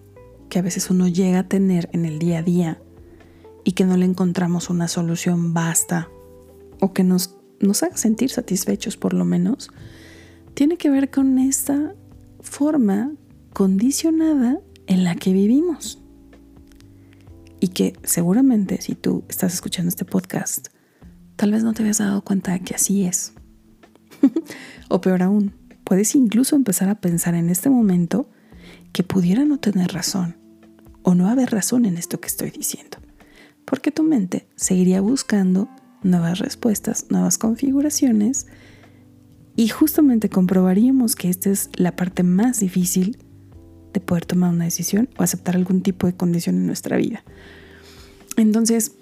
que 0.49 0.59
a 0.59 0.63
veces 0.63 0.91
uno 0.91 1.09
llega 1.09 1.41
a 1.41 1.49
tener 1.49 1.89
en 1.93 2.05
el 2.05 2.19
día 2.19 2.39
a 2.39 2.43
día 2.43 2.81
y 3.65 3.73
que 3.73 3.85
no 3.85 3.97
le 3.97 4.07
encontramos 4.07 4.71
una 4.71 4.89
solución 4.89 5.53
basta 5.53 6.09
o 6.81 6.93
que 6.93 7.05
nos, 7.05 7.37
nos 7.61 7.83
haga 7.83 7.97
sentir 7.97 8.31
satisfechos 8.31 8.97
por 8.97 9.13
lo 9.13 9.25
menos, 9.25 9.71
tiene 10.55 10.77
que 10.77 10.89
ver 10.89 11.11
con 11.11 11.39
esta 11.39 11.95
forma 12.41 13.13
condicionada 13.53 14.61
en 14.87 15.05
la 15.05 15.15
que 15.15 15.33
vivimos. 15.33 15.99
Y 17.61 17.69
que 17.69 17.95
seguramente 18.05 18.81
si 18.81 18.95
tú 18.95 19.25
estás 19.29 19.55
escuchando 19.55 19.89
este 19.89 20.05
podcast, 20.05 20.69
tal 21.37 21.53
vez 21.53 21.65
no 21.65 21.73
te 21.73 21.83
habías 21.83 21.99
dado 21.99 22.23
cuenta 22.23 22.53
de 22.53 22.61
que 22.61 22.75
así 22.75 23.05
es. 23.05 23.33
o 24.89 25.01
peor 25.01 25.23
aún, 25.23 25.55
puedes 25.85 26.15
incluso 26.15 26.57
empezar 26.57 26.89
a 26.89 27.01
pensar 27.01 27.35
en 27.35 27.49
este 27.49 27.71
momento 27.71 28.29
que 28.93 29.03
pudiera 29.03 29.45
no 29.45 29.59
tener 29.59 29.93
razón 29.93 30.37
o 31.03 31.15
no 31.15 31.29
haber 31.29 31.51
razón 31.51 31.85
en 31.85 31.97
esto 31.97 32.21
que 32.21 32.29
estoy 32.29 32.51
diciendo. 32.51 32.99
Porque 33.65 33.91
tu 33.91 34.03
mente 34.03 34.49
seguiría 34.57 35.01
buscando 35.01 35.69
nuevas 36.03 36.39
respuestas, 36.39 37.07
nuevas 37.11 37.39
configuraciones 37.39 38.47
y 39.57 39.69
justamente 39.69 40.29
comprobaríamos 40.29 41.17
que 41.17 41.31
esta 41.31 41.51
es 41.51 41.71
la 41.77 41.97
parte 41.97 42.23
más 42.23 42.61
difícil 42.61 43.19
de 43.97 44.01
poder 44.01 44.27
tomar 44.27 44.53
una 44.53 44.67
decisión 44.67 45.09
o 45.17 45.23
aceptar 45.23 45.57
algún 45.57 45.81
tipo 45.81 46.07
de 46.07 46.15
condición 46.15 46.57
en 46.57 46.67
nuestra 46.67 46.99
vida. 46.99 47.25
Entonces, 48.37 48.93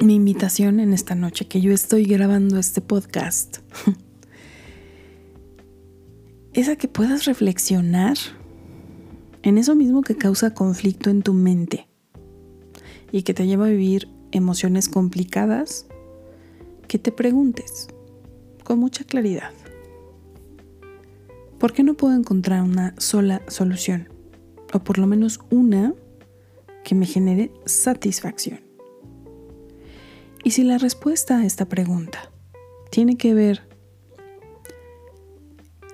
mi 0.00 0.14
invitación 0.14 0.80
en 0.80 0.94
esta 0.94 1.14
noche 1.14 1.46
que 1.46 1.60
yo 1.60 1.70
estoy 1.70 2.04
grabando 2.04 2.58
este 2.58 2.80
podcast 2.80 3.58
es 6.54 6.70
a 6.70 6.76
que 6.76 6.88
puedas 6.88 7.26
reflexionar 7.26 8.16
en 9.42 9.58
eso 9.58 9.74
mismo 9.74 10.00
que 10.00 10.16
causa 10.16 10.54
conflicto 10.54 11.10
en 11.10 11.20
tu 11.20 11.34
mente 11.34 11.86
y 13.12 13.22
que 13.22 13.34
te 13.34 13.46
lleva 13.46 13.66
a 13.66 13.68
vivir 13.68 14.08
emociones 14.32 14.88
complicadas, 14.88 15.84
que 16.88 16.98
te 16.98 17.12
preguntes 17.12 17.88
con 18.64 18.78
mucha 18.78 19.04
claridad. 19.04 19.52
¿Por 21.64 21.72
qué 21.72 21.82
no 21.82 21.94
puedo 21.94 22.14
encontrar 22.14 22.62
una 22.62 22.94
sola 22.98 23.40
solución? 23.48 24.10
O 24.74 24.80
por 24.80 24.98
lo 24.98 25.06
menos 25.06 25.40
una 25.48 25.94
que 26.84 26.94
me 26.94 27.06
genere 27.06 27.52
satisfacción. 27.64 28.60
Y 30.42 30.50
si 30.50 30.62
la 30.62 30.76
respuesta 30.76 31.38
a 31.38 31.46
esta 31.46 31.64
pregunta 31.64 32.30
tiene 32.90 33.16
que 33.16 33.32
ver 33.32 33.62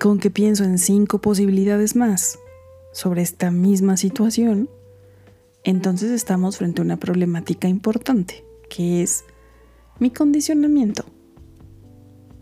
con 0.01 0.19
que 0.19 0.29
pienso 0.29 0.65
en 0.65 0.77
cinco 0.77 1.21
posibilidades 1.21 1.95
más 1.95 2.41
sobre 2.93 3.23
esta 3.23 3.53
misma 3.53 3.97
situación, 3.97 4.69
entonces 5.63 6.11
estamos 6.11 6.57
frente 6.57 6.83
a 6.83 6.85
una 6.85 6.97
problemática 6.97 7.69
importante, 7.69 8.45
que 8.69 9.05
es 9.05 9.23
mi 10.01 10.11
condicionamiento 10.11 11.05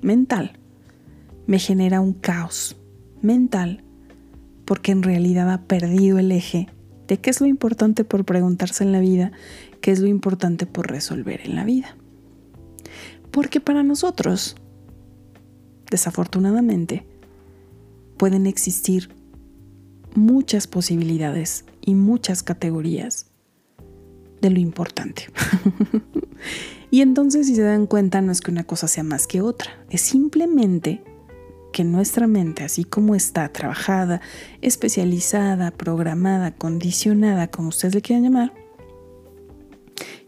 mental. 0.01 0.59
Me 1.47 1.59
genera 1.59 2.01
un 2.01 2.15
caos 2.15 2.75
mental 3.23 3.85
porque 4.65 4.93
en 4.93 5.03
realidad 5.03 5.51
ha 5.51 5.63
perdido 5.63 6.19
el 6.19 6.31
eje 6.31 6.69
de 7.07 7.19
qué 7.19 7.31
es 7.31 7.41
lo 7.41 7.47
importante 7.47 8.05
por 8.05 8.27
preguntarse 8.27 8.85
en 8.85 8.93
la 8.93 9.01
vida, 9.01 9.33
qué 9.81 9.93
es 9.93 10.01
lo 10.01 10.09
importante 10.09 10.67
por 10.67 10.91
resolver 10.91 11.41
en 11.41 11.55
la 11.55 11.65
vida. 11.65 11.97
Porque 13.31 13.61
para 13.61 13.83
nosotros, 13.83 14.57
desafortunadamente, 15.91 17.07
pueden 18.19 18.47
existir 18.47 19.09
muchas 20.15 20.67
posibilidades 20.67 21.65
y 21.81 21.95
muchas 21.95 22.43
categorías 22.43 23.27
de 24.43 24.51
lo 24.51 24.61
importante. 24.61 25.31
y 26.91 27.01
entonces 27.01 27.47
si 27.47 27.55
se 27.55 27.63
dan 27.63 27.87
cuenta 27.87 28.21
no 28.21 28.33
es 28.33 28.43
que 28.43 28.51
una 28.51 28.65
cosa 28.65 28.87
sea 28.87 29.03
más 29.03 29.27
que 29.27 29.41
otra, 29.41 29.71
es 29.89 30.03
simplemente 30.03 31.03
que 31.79 31.85
nuestra 31.85 32.27
mente, 32.27 32.65
así 32.65 32.83
como 32.83 33.15
está 33.15 33.53
trabajada, 33.53 34.21
especializada, 34.63 35.71
programada, 35.71 36.51
condicionada, 36.51 37.53
como 37.53 37.69
ustedes 37.69 37.95
le 37.95 38.03
quieran 38.03 38.25
llamar, 38.25 38.53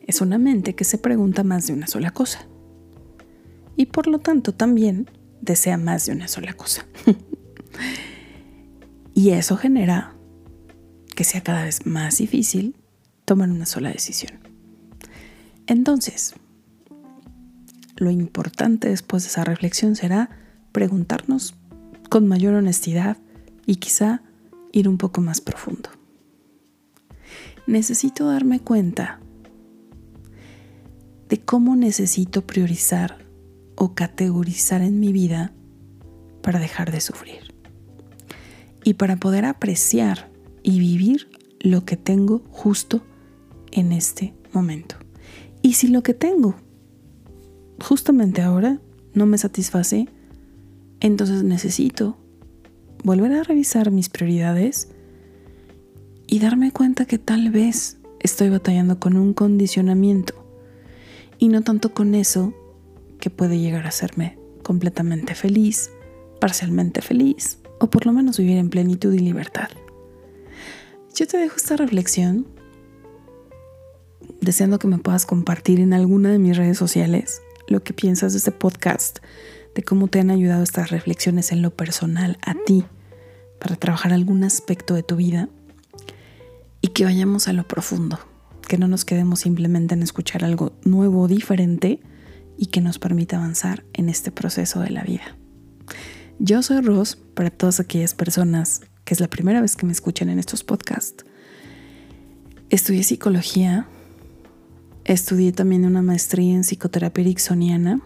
es 0.06 0.20
una 0.20 0.38
mente 0.38 0.76
que 0.76 0.84
se 0.84 0.96
pregunta 0.96 1.42
más 1.42 1.66
de 1.66 1.72
una 1.72 1.88
sola 1.88 2.12
cosa. 2.12 2.46
Y 3.74 3.86
por 3.86 4.06
lo 4.06 4.20
tanto 4.20 4.54
también 4.54 5.10
desea 5.40 5.76
más 5.76 6.06
de 6.06 6.12
una 6.12 6.28
sola 6.28 6.52
cosa. 6.52 6.86
y 9.14 9.30
eso 9.30 9.56
genera 9.56 10.14
que 11.16 11.24
sea 11.24 11.40
cada 11.40 11.64
vez 11.64 11.84
más 11.84 12.18
difícil 12.18 12.76
tomar 13.24 13.50
una 13.50 13.66
sola 13.66 13.90
decisión. 13.90 14.38
Entonces, 15.66 16.32
lo 17.96 18.12
importante 18.12 18.88
después 18.88 19.24
de 19.24 19.30
esa 19.30 19.42
reflexión 19.42 19.96
será 19.96 20.39
preguntarnos 20.72 21.54
con 22.08 22.26
mayor 22.26 22.54
honestidad 22.54 23.16
y 23.66 23.76
quizá 23.76 24.22
ir 24.72 24.88
un 24.88 24.98
poco 24.98 25.20
más 25.20 25.40
profundo. 25.40 25.90
Necesito 27.66 28.26
darme 28.26 28.60
cuenta 28.60 29.20
de 31.28 31.38
cómo 31.38 31.76
necesito 31.76 32.46
priorizar 32.46 33.24
o 33.76 33.94
categorizar 33.94 34.82
en 34.82 34.98
mi 34.98 35.12
vida 35.12 35.52
para 36.42 36.58
dejar 36.58 36.90
de 36.90 37.00
sufrir 37.00 37.54
y 38.84 38.94
para 38.94 39.16
poder 39.16 39.44
apreciar 39.44 40.30
y 40.62 40.80
vivir 40.80 41.28
lo 41.60 41.84
que 41.84 41.96
tengo 41.96 42.42
justo 42.50 43.02
en 43.70 43.92
este 43.92 44.34
momento. 44.52 44.96
Y 45.62 45.74
si 45.74 45.88
lo 45.88 46.02
que 46.02 46.14
tengo 46.14 46.56
justamente 47.80 48.42
ahora 48.42 48.80
no 49.14 49.26
me 49.26 49.38
satisface, 49.38 50.08
entonces 51.00 51.42
necesito 51.42 52.16
volver 53.02 53.32
a 53.32 53.42
revisar 53.42 53.90
mis 53.90 54.08
prioridades 54.08 54.88
y 56.26 56.38
darme 56.38 56.72
cuenta 56.72 57.06
que 57.06 57.18
tal 57.18 57.50
vez 57.50 57.98
estoy 58.20 58.50
batallando 58.50 59.00
con 59.00 59.16
un 59.16 59.34
condicionamiento 59.34 60.34
y 61.38 61.48
no 61.48 61.62
tanto 61.62 61.92
con 61.94 62.14
eso 62.14 62.54
que 63.18 63.30
puede 63.30 63.58
llegar 63.58 63.86
a 63.86 63.88
hacerme 63.88 64.38
completamente 64.62 65.34
feliz, 65.34 65.90
parcialmente 66.40 67.02
feliz 67.02 67.58
o 67.80 67.88
por 67.88 68.06
lo 68.06 68.12
menos 68.12 68.38
vivir 68.38 68.58
en 68.58 68.70
plenitud 68.70 69.12
y 69.12 69.18
libertad. 69.18 69.68
Yo 71.14 71.26
te 71.26 71.38
dejo 71.38 71.56
esta 71.56 71.76
reflexión 71.76 72.46
deseando 74.40 74.78
que 74.78 74.86
me 74.86 74.98
puedas 74.98 75.26
compartir 75.26 75.80
en 75.80 75.92
alguna 75.92 76.30
de 76.30 76.38
mis 76.38 76.56
redes 76.56 76.78
sociales 76.78 77.42
lo 77.68 77.82
que 77.82 77.92
piensas 77.92 78.32
de 78.32 78.38
este 78.38 78.52
podcast, 78.52 79.18
de 79.74 79.82
cómo 79.82 80.08
te 80.08 80.20
han 80.20 80.30
ayudado 80.30 80.62
estas 80.62 80.90
reflexiones 80.90 81.52
en 81.52 81.62
lo 81.62 81.70
personal 81.70 82.38
a 82.42 82.54
ti 82.66 82.84
para 83.60 83.76
trabajar 83.76 84.12
algún 84.12 84.44
aspecto 84.44 84.94
de 84.94 85.02
tu 85.02 85.16
vida 85.16 85.48
y 86.80 86.88
que 86.88 87.04
vayamos 87.04 87.48
a 87.48 87.52
lo 87.52 87.66
profundo, 87.66 88.18
que 88.68 88.78
no 88.78 88.88
nos 88.88 89.04
quedemos 89.04 89.40
simplemente 89.40 89.94
en 89.94 90.02
escuchar 90.02 90.44
algo 90.44 90.72
nuevo 90.84 91.28
diferente 91.28 92.00
y 92.56 92.66
que 92.66 92.80
nos 92.80 92.98
permita 92.98 93.36
avanzar 93.36 93.84
en 93.92 94.08
este 94.08 94.30
proceso 94.30 94.80
de 94.80 94.90
la 94.90 95.02
vida. 95.02 95.36
Yo 96.38 96.62
soy 96.62 96.80
Ros 96.80 97.16
para 97.34 97.50
todas 97.50 97.80
aquellas 97.80 98.14
personas 98.14 98.80
que 99.04 99.14
es 99.14 99.20
la 99.20 99.28
primera 99.28 99.60
vez 99.60 99.76
que 99.76 99.86
me 99.86 99.92
escuchan 99.92 100.30
en 100.30 100.38
estos 100.38 100.64
podcasts. 100.64 101.24
Estudié 102.70 103.02
psicología, 103.02 103.88
estudié 105.04 105.52
también 105.52 105.84
una 105.84 106.02
maestría 106.02 106.54
en 106.54 106.62
psicoterapia 106.62 107.22
ericksoniana, 107.22 108.00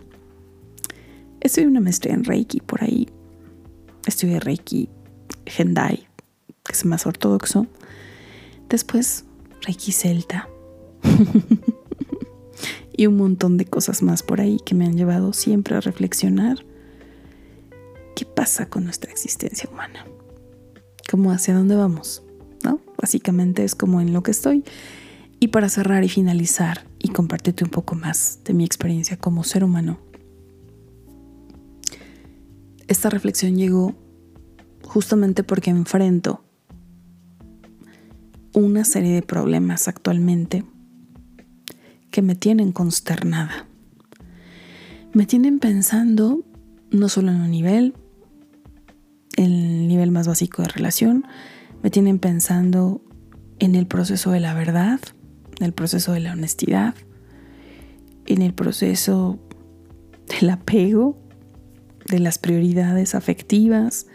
estudié 1.44 1.68
una 1.68 1.80
maestría 1.80 2.14
en 2.14 2.24
Reiki 2.24 2.60
por 2.60 2.82
ahí, 2.82 3.08
estudié 4.06 4.40
Reiki 4.40 4.88
Gendai, 5.46 6.08
que 6.64 6.72
es 6.72 6.84
más 6.84 7.06
ortodoxo, 7.06 7.68
después 8.68 9.24
Reiki 9.62 9.92
Celta. 9.92 10.48
Y 12.96 13.08
un 13.08 13.16
montón 13.16 13.56
de 13.56 13.64
cosas 13.64 14.02
más 14.02 14.22
por 14.22 14.40
ahí 14.40 14.60
que 14.64 14.76
me 14.76 14.84
han 14.84 14.96
llevado 14.96 15.32
siempre 15.32 15.74
a 15.74 15.80
reflexionar. 15.80 16.64
Qué 18.14 18.24
pasa 18.24 18.68
con 18.68 18.84
nuestra 18.84 19.10
existencia 19.10 19.68
humana 19.68 20.06
como 21.10 21.30
hacia 21.30 21.54
dónde 21.54 21.76
vamos, 21.76 22.22
¿no? 22.62 22.80
Básicamente 23.00 23.64
es 23.64 23.74
como 23.74 24.00
en 24.00 24.12
lo 24.12 24.22
que 24.22 24.30
estoy. 24.30 24.64
Y 25.40 25.48
para 25.48 25.68
cerrar 25.68 26.04
y 26.04 26.08
finalizar 26.08 26.86
y 26.98 27.08
compartirte 27.10 27.64
un 27.64 27.70
poco 27.70 27.94
más 27.94 28.40
de 28.44 28.54
mi 28.54 28.64
experiencia 28.64 29.16
como 29.16 29.44
ser 29.44 29.62
humano, 29.62 29.98
esta 32.94 33.10
reflexión 33.10 33.56
llegó 33.56 33.92
justamente 34.84 35.42
porque 35.42 35.70
enfrento 35.70 36.44
una 38.52 38.84
serie 38.84 39.12
de 39.14 39.22
problemas 39.22 39.88
actualmente 39.88 40.64
que 42.12 42.22
me 42.22 42.36
tienen 42.36 42.70
consternada. 42.70 43.66
Me 45.12 45.26
tienen 45.26 45.58
pensando 45.58 46.44
no 46.92 47.08
solo 47.08 47.32
en 47.32 47.40
un 47.40 47.50
nivel, 47.50 47.94
el 49.36 49.88
nivel 49.88 50.12
más 50.12 50.28
básico 50.28 50.62
de 50.62 50.68
relación, 50.68 51.26
me 51.82 51.90
tienen 51.90 52.20
pensando 52.20 53.02
en 53.58 53.74
el 53.74 53.88
proceso 53.88 54.30
de 54.30 54.38
la 54.38 54.54
verdad, 54.54 55.00
en 55.58 55.66
el 55.66 55.72
proceso 55.72 56.12
de 56.12 56.20
la 56.20 56.32
honestidad, 56.32 56.94
en 58.26 58.40
el 58.40 58.54
proceso 58.54 59.40
del 60.28 60.50
apego, 60.50 61.23
de 62.06 62.18
las 62.18 62.38
prioridades 62.38 63.14
afectivas, 63.14 64.06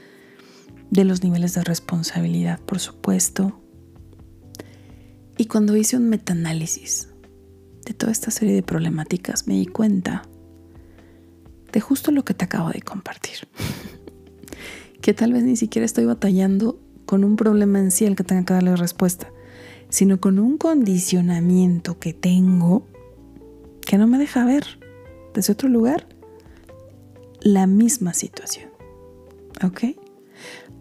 de 0.91 1.05
los 1.05 1.23
niveles 1.23 1.53
de 1.53 1.63
responsabilidad, 1.63 2.59
por 2.59 2.79
supuesto. 2.79 3.59
Y 5.37 5.45
cuando 5.45 5.75
hice 5.75 5.97
un 5.97 6.09
metaanálisis 6.09 7.09
de 7.85 7.93
toda 7.93 8.11
esta 8.11 8.31
serie 8.31 8.53
de 8.53 8.63
problemáticas, 8.63 9.47
me 9.47 9.55
di 9.55 9.65
cuenta 9.65 10.23
de 11.71 11.79
justo 11.79 12.11
lo 12.11 12.25
que 12.25 12.33
te 12.33 12.45
acabo 12.45 12.69
de 12.69 12.81
compartir. 12.81 13.47
que 15.01 15.13
tal 15.13 15.33
vez 15.33 15.43
ni 15.43 15.55
siquiera 15.55 15.85
estoy 15.85 16.05
batallando 16.05 16.79
con 17.05 17.23
un 17.23 17.35
problema 17.35 17.79
en 17.79 17.91
sí 17.91 18.05
al 18.05 18.15
que 18.15 18.23
tenga 18.23 18.45
que 18.45 18.53
darle 18.53 18.75
respuesta, 18.75 19.31
sino 19.89 20.19
con 20.19 20.39
un 20.39 20.57
condicionamiento 20.57 21.99
que 21.99 22.13
tengo 22.13 22.85
que 23.81 23.97
no 23.97 24.05
me 24.05 24.19
deja 24.19 24.45
ver 24.45 24.63
desde 25.33 25.53
otro 25.53 25.67
lugar 25.67 26.07
la 27.41 27.67
misma 27.67 28.13
situación. 28.13 28.69
¿Ok? 29.63 29.95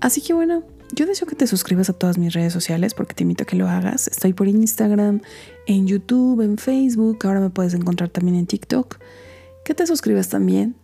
Así 0.00 0.20
que 0.20 0.32
bueno, 0.32 0.62
yo 0.92 1.06
deseo 1.06 1.26
que 1.26 1.36
te 1.36 1.46
suscribas 1.46 1.90
a 1.90 1.92
todas 1.92 2.18
mis 2.18 2.32
redes 2.32 2.52
sociales 2.52 2.94
porque 2.94 3.14
te 3.14 3.22
invito 3.22 3.42
a 3.42 3.46
que 3.46 3.56
lo 3.56 3.68
hagas. 3.68 4.08
Estoy 4.08 4.32
por 4.32 4.48
Instagram, 4.48 5.20
en 5.66 5.86
YouTube, 5.86 6.40
en 6.40 6.56
Facebook, 6.56 7.18
ahora 7.24 7.40
me 7.40 7.50
puedes 7.50 7.74
encontrar 7.74 8.08
también 8.08 8.36
en 8.36 8.46
TikTok. 8.46 8.98
Que 9.64 9.74
te 9.74 9.86
suscribas 9.86 10.28
también 10.28 10.76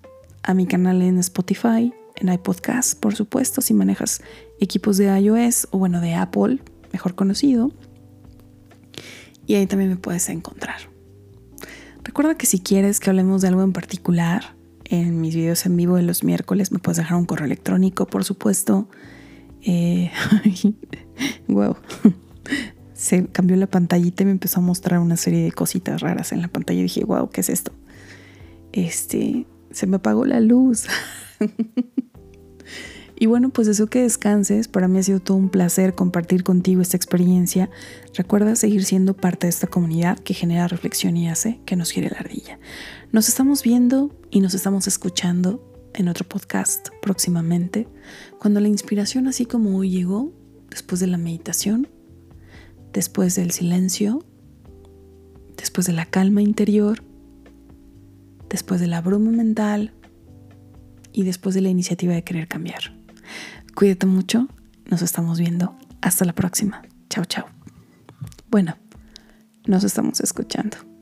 a 0.43 0.53
mi 0.53 0.67
canal 0.67 1.01
en 1.01 1.19
Spotify, 1.19 1.93
en 2.17 2.33
iPodcast, 2.33 3.01
por 3.01 3.15
supuesto, 3.15 3.61
si 3.61 3.73
manejas 3.73 4.21
equipos 4.61 4.99
de 4.99 5.07
iOS 5.19 5.69
o 5.71 5.79
bueno, 5.79 6.01
de 6.01 6.15
Apple, 6.15 6.59
mejor 6.93 7.15
conocido. 7.15 7.73
Y 9.47 9.55
ahí 9.55 9.67
también 9.67 9.91
me 9.91 9.97
puedes 9.97 10.29
encontrar. 10.29 10.77
Recuerda 12.03 12.37
que 12.37 12.47
si 12.47 12.61
quieres 12.61 13.01
que 13.01 13.11
hablemos 13.11 13.41
de 13.41 13.49
algo 13.49 13.63
en 13.63 13.73
particular, 13.73 14.54
en 14.85 15.21
mis 15.21 15.35
videos 15.35 15.65
en 15.67 15.77
vivo 15.77 15.97
de 15.97 16.03
los 16.03 16.25
miércoles 16.25 16.73
me 16.73 16.79
puedes 16.79 16.99
dejar 16.99 17.17
un 17.17 17.25
correo 17.25 17.47
electrónico, 17.47 18.07
por 18.07 18.25
supuesto. 18.25 18.89
Eh, 19.63 20.11
wow. 21.49 21.77
Se 22.95 23.27
cambió 23.27 23.57
la 23.57 23.67
pantallita 23.67 24.23
y 24.23 24.27
me 24.27 24.33
empezó 24.33 24.61
a 24.61 24.63
mostrar 24.63 25.01
una 25.01 25.17
serie 25.17 25.43
de 25.43 25.53
cositas 25.53 26.01
raras 26.01 26.33
en 26.33 26.43
la 26.43 26.49
pantalla. 26.49 26.81
Y 26.81 26.85
dije, 26.85 27.05
wow, 27.05 27.29
¿qué 27.31 27.41
es 27.41 27.49
esto? 27.49 27.73
Este, 28.73 29.47
se 29.71 29.87
me 29.87 29.97
apagó 29.97 30.25
la 30.25 30.41
luz. 30.41 30.87
Y 33.17 33.27
bueno, 33.27 33.51
pues 33.51 33.69
eso 33.69 33.87
que 33.87 34.03
descanses. 34.03 34.69
Para 34.69 34.89
mí 34.89 34.99
ha 34.99 35.03
sido 35.03 35.21
todo 35.21 35.37
un 35.37 35.49
placer 35.49 35.95
compartir 35.95 36.43
contigo 36.43 36.83
esta 36.83 36.97
experiencia. 36.97 37.71
Recuerda 38.15 38.57
seguir 38.57 38.85
siendo 38.85 39.15
parte 39.15 39.47
de 39.47 39.51
esta 39.51 39.67
comunidad 39.67 40.19
que 40.19 40.35
genera 40.35 40.67
reflexión 40.67 41.17
y 41.17 41.29
hace 41.29 41.61
que 41.65 41.77
nos 41.77 41.93
gire 41.93 42.11
la 42.11 42.19
ardilla. 42.19 42.59
Nos 43.13 43.29
estamos 43.29 43.63
viendo 43.63 44.11
y 44.35 44.41
nos 44.41 44.53
estamos 44.53 44.89
escuchando 44.89 45.63
en 45.95 46.09
otro 46.09 46.29
podcast 46.29 46.89
próximamente, 47.01 47.87
cuando 48.41 48.59
la 48.59 48.67
inspiración 48.67 49.29
así 49.29 49.47
como 49.47 49.79
hoy 49.79 49.91
llegó, 49.91 50.33
después 50.69 51.01
de 51.01 51.07
la 51.07 51.19
meditación, 51.19 51.87
después 52.93 53.37
del 53.37 53.53
silencio, 53.53 54.25
después 55.57 55.87
de 55.87 55.93
la 55.93 56.07
calma 56.07 56.43
interior, 56.43 57.05
después 58.51 58.81
de 58.81 58.89
la 58.89 59.01
bruma 59.01 59.31
mental 59.31 59.93
y 61.13 61.23
después 61.23 61.55
de 61.55 61.61
la 61.61 61.69
iniciativa 61.69 62.13
de 62.13 62.25
querer 62.25 62.49
cambiar. 62.49 62.93
Cuídate 63.77 64.07
mucho, 64.07 64.49
nos 64.91 65.01
estamos 65.03 65.39
viendo. 65.39 65.77
Hasta 66.03 66.25
la 66.25 66.35
próxima. 66.35 66.83
Chao, 67.09 67.25
chao. 67.25 67.47
Bueno, 68.51 68.77
nos 69.65 69.85
estamos 69.85 70.21
escuchando. 70.21 70.94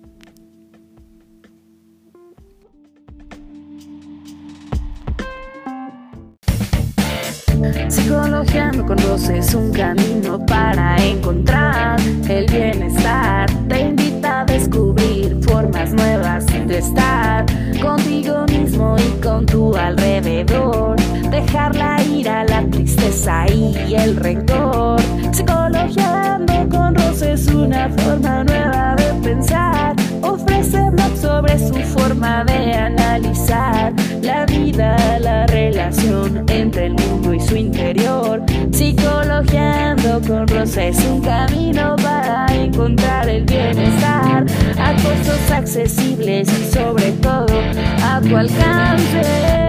Psicologiando 7.92 8.86
con 8.86 8.96
vos 8.96 9.28
es 9.28 9.54
un 9.54 9.70
camino 9.70 10.38
para 10.46 10.96
encontrar 10.96 12.00
el 12.26 12.46
bienestar. 12.46 13.50
Te 13.68 13.80
invita 13.82 14.40
a 14.40 14.44
descubrir 14.46 15.38
formas 15.42 15.92
nuevas 15.92 16.46
de 16.46 16.78
estar 16.78 17.44
contigo 17.82 18.46
mismo 18.46 18.96
y 18.98 19.20
con 19.20 19.44
tu 19.44 19.76
alrededor. 19.76 20.96
Dejar 21.30 21.76
la 21.76 22.02
ira, 22.02 22.44
la 22.44 22.64
tristeza 22.70 23.44
y 23.52 23.94
el 23.94 24.16
rencor. 24.16 24.98
Psicologiando 25.30 26.66
con 26.70 26.94
Ros 26.94 27.20
es 27.20 27.46
una 27.48 27.90
forma 27.90 28.42
nueva 28.42 28.96
de 28.96 29.12
pensar. 29.22 29.94
Ofrece 30.22 30.88
blog 30.92 31.14
sobre 31.18 31.58
su 31.58 31.74
forma 31.74 32.42
de 32.44 32.72
analizar 32.72 33.91
la 34.22 34.46
vida, 34.46 35.18
la 35.20 35.46
relación 35.46 36.44
entre 36.48 36.86
el 36.86 36.94
mundo 36.94 37.34
y 37.34 37.40
su 37.40 37.56
interior. 37.56 38.42
Psicologiando 38.70 40.20
con 40.26 40.46
Rosa 40.48 40.84
es 40.84 40.98
un 41.04 41.20
camino 41.20 41.96
para 41.96 42.46
encontrar 42.54 43.28
el 43.28 43.44
bienestar 43.44 44.46
a 44.78 44.92
costos 44.94 45.50
accesibles 45.50 46.48
y 46.48 46.72
sobre 46.72 47.12
todo 47.12 47.60
a 48.02 48.20
tu 48.20 48.36
alcance. 48.36 49.62